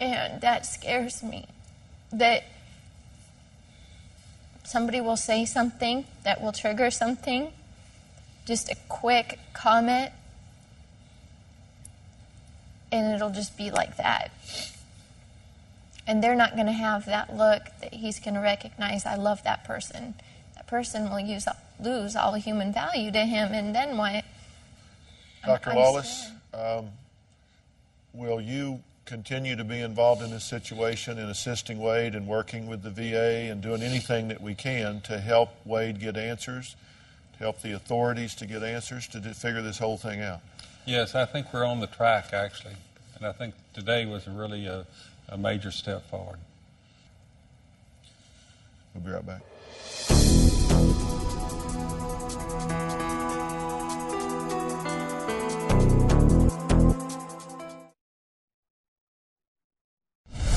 And 0.00 0.40
that 0.40 0.66
scares 0.66 1.22
me. 1.22 1.46
That 2.12 2.42
somebody 4.64 5.00
will 5.00 5.16
say 5.16 5.44
something 5.44 6.04
that 6.24 6.42
will 6.42 6.52
trigger 6.52 6.90
something, 6.90 7.52
just 8.44 8.72
a 8.72 8.76
quick 8.88 9.38
comment, 9.52 10.10
and 12.94 13.14
it'll 13.14 13.30
just 13.30 13.56
be 13.56 13.70
like 13.70 13.96
that. 13.96 14.30
And 16.06 16.22
they're 16.22 16.36
not 16.36 16.54
going 16.54 16.66
to 16.66 16.72
have 16.72 17.06
that 17.06 17.34
look 17.34 17.62
that 17.80 17.94
he's 17.94 18.20
going 18.20 18.34
to 18.34 18.40
recognize, 18.40 19.06
I 19.06 19.16
love 19.16 19.42
that 19.44 19.64
person. 19.64 20.14
That 20.54 20.66
person 20.66 21.10
will 21.10 21.20
use, 21.20 21.48
lose 21.80 22.14
all 22.14 22.34
human 22.34 22.72
value 22.72 23.10
to 23.10 23.20
him, 23.20 23.52
and 23.52 23.74
then 23.74 23.96
what? 23.96 24.24
I'm 25.44 25.76
Lawless, 25.76 26.30
um, 26.52 26.86
will 28.12 28.40
you 28.40 28.80
continue 29.04 29.56
to 29.56 29.64
be 29.64 29.80
involved 29.80 30.22
in 30.22 30.30
this 30.30 30.44
situation 30.44 31.18
in 31.18 31.28
assisting 31.28 31.78
Wade 31.78 32.14
and 32.14 32.26
working 32.26 32.66
with 32.66 32.82
the 32.82 32.90
VA 32.90 33.50
and 33.50 33.60
doing 33.60 33.82
anything 33.82 34.28
that 34.28 34.40
we 34.40 34.54
can 34.54 35.00
to 35.02 35.18
help 35.18 35.50
Wade 35.66 36.00
get 36.00 36.16
answers, 36.16 36.76
to 37.34 37.38
help 37.40 37.60
the 37.60 37.72
authorities 37.72 38.34
to 38.36 38.46
get 38.46 38.62
answers, 38.62 39.06
to 39.08 39.20
figure 39.20 39.60
this 39.60 39.78
whole 39.78 39.98
thing 39.98 40.22
out? 40.22 40.40
Yes, 40.86 41.14
I 41.14 41.24
think 41.24 41.52
we're 41.52 41.64
on 41.64 41.80
the 41.80 41.86
track, 41.86 42.34
actually. 42.34 42.74
And 43.16 43.26
I 43.26 43.32
think 43.32 43.54
today 43.72 44.04
was 44.04 44.28
really 44.28 44.66
a, 44.66 44.86
a 45.30 45.38
major 45.38 45.70
step 45.70 46.08
forward. 46.10 46.38
We'll 48.94 49.02
be 49.02 49.10
right 49.10 49.24
back. 49.24 49.40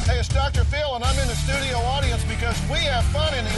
Hey, 0.03 0.19
it's 0.19 0.28
Dr. 0.28 0.65
Phil, 0.65 0.95
and 0.95 1.05
I'm 1.05 1.19
in 1.19 1.28
the 1.28 1.36
studio 1.36 1.78
audience 1.78 2.23
because 2.25 2.61
we 2.69 2.80
have 2.80 3.05
fun 3.05 3.34
in 3.34 3.45
the 3.45 3.51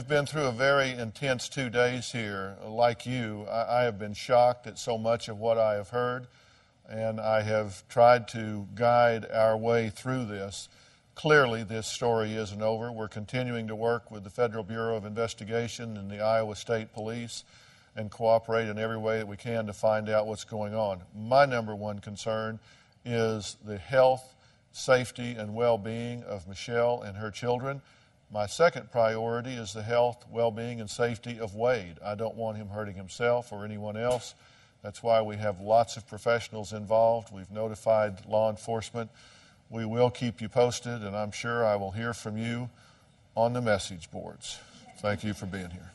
we've 0.00 0.08
been 0.08 0.24
through 0.24 0.46
a 0.46 0.52
very 0.52 0.92
intense 0.92 1.46
two 1.46 1.68
days 1.68 2.10
here. 2.10 2.56
Like 2.66 3.04
you, 3.04 3.44
I, 3.50 3.80
I 3.80 3.82
have 3.82 3.98
been 3.98 4.14
shocked 4.14 4.66
at 4.66 4.78
so 4.78 4.96
much 4.96 5.28
of 5.28 5.38
what 5.38 5.58
I 5.58 5.74
have 5.74 5.90
heard 5.90 6.26
and 6.88 7.20
I 7.20 7.42
have 7.42 7.86
tried 7.86 8.26
to 8.28 8.66
guide 8.74 9.26
our 9.30 9.58
way 9.58 9.90
through 9.90 10.24
this. 10.24 10.70
Clearly, 11.14 11.64
this 11.64 11.86
story 11.86 12.32
isn't 12.32 12.62
over. 12.62 12.90
We're 12.90 13.08
continuing 13.08 13.68
to 13.68 13.76
work 13.76 14.10
with 14.10 14.24
the 14.24 14.30
Federal 14.30 14.64
Bureau 14.64 14.96
of 14.96 15.04
Investigation 15.04 15.98
and 15.98 16.10
the 16.10 16.22
Iowa 16.22 16.56
State 16.56 16.94
Police 16.94 17.44
and 17.94 18.10
cooperate 18.10 18.68
in 18.68 18.78
every 18.78 18.96
way 18.96 19.18
that 19.18 19.28
we 19.28 19.36
can 19.36 19.66
to 19.66 19.74
find 19.74 20.08
out 20.08 20.26
what's 20.26 20.44
going 20.44 20.74
on. 20.74 21.02
My 21.14 21.44
number 21.44 21.74
one 21.74 21.98
concern 21.98 22.58
is 23.04 23.58
the 23.66 23.76
health, 23.76 24.34
safety, 24.72 25.32
and 25.32 25.54
well 25.54 25.76
being 25.76 26.22
of 26.22 26.48
Michelle 26.48 27.02
and 27.02 27.18
her 27.18 27.30
children. 27.30 27.82
My 28.32 28.46
second 28.46 28.92
priority 28.92 29.54
is 29.54 29.72
the 29.72 29.82
health, 29.82 30.24
well 30.30 30.52
being, 30.52 30.80
and 30.80 30.88
safety 30.88 31.40
of 31.40 31.56
Wade. 31.56 31.96
I 32.04 32.14
don't 32.14 32.36
want 32.36 32.58
him 32.58 32.68
hurting 32.68 32.94
himself 32.94 33.52
or 33.52 33.64
anyone 33.64 33.96
else. 33.96 34.36
That's 34.82 35.02
why 35.02 35.20
we 35.20 35.36
have 35.36 35.60
lots 35.60 35.96
of 35.96 36.06
professionals 36.06 36.72
involved. 36.72 37.32
We've 37.32 37.50
notified 37.50 38.24
law 38.26 38.48
enforcement. 38.48 39.10
We 39.68 39.84
will 39.84 40.10
keep 40.10 40.40
you 40.40 40.48
posted, 40.48 41.02
and 41.02 41.16
I'm 41.16 41.32
sure 41.32 41.66
I 41.66 41.74
will 41.74 41.90
hear 41.90 42.14
from 42.14 42.38
you 42.38 42.70
on 43.34 43.52
the 43.52 43.60
message 43.60 44.10
boards. 44.12 44.60
Thank 44.98 45.24
you 45.24 45.34
for 45.34 45.46
being 45.46 45.70
here. 45.70 45.90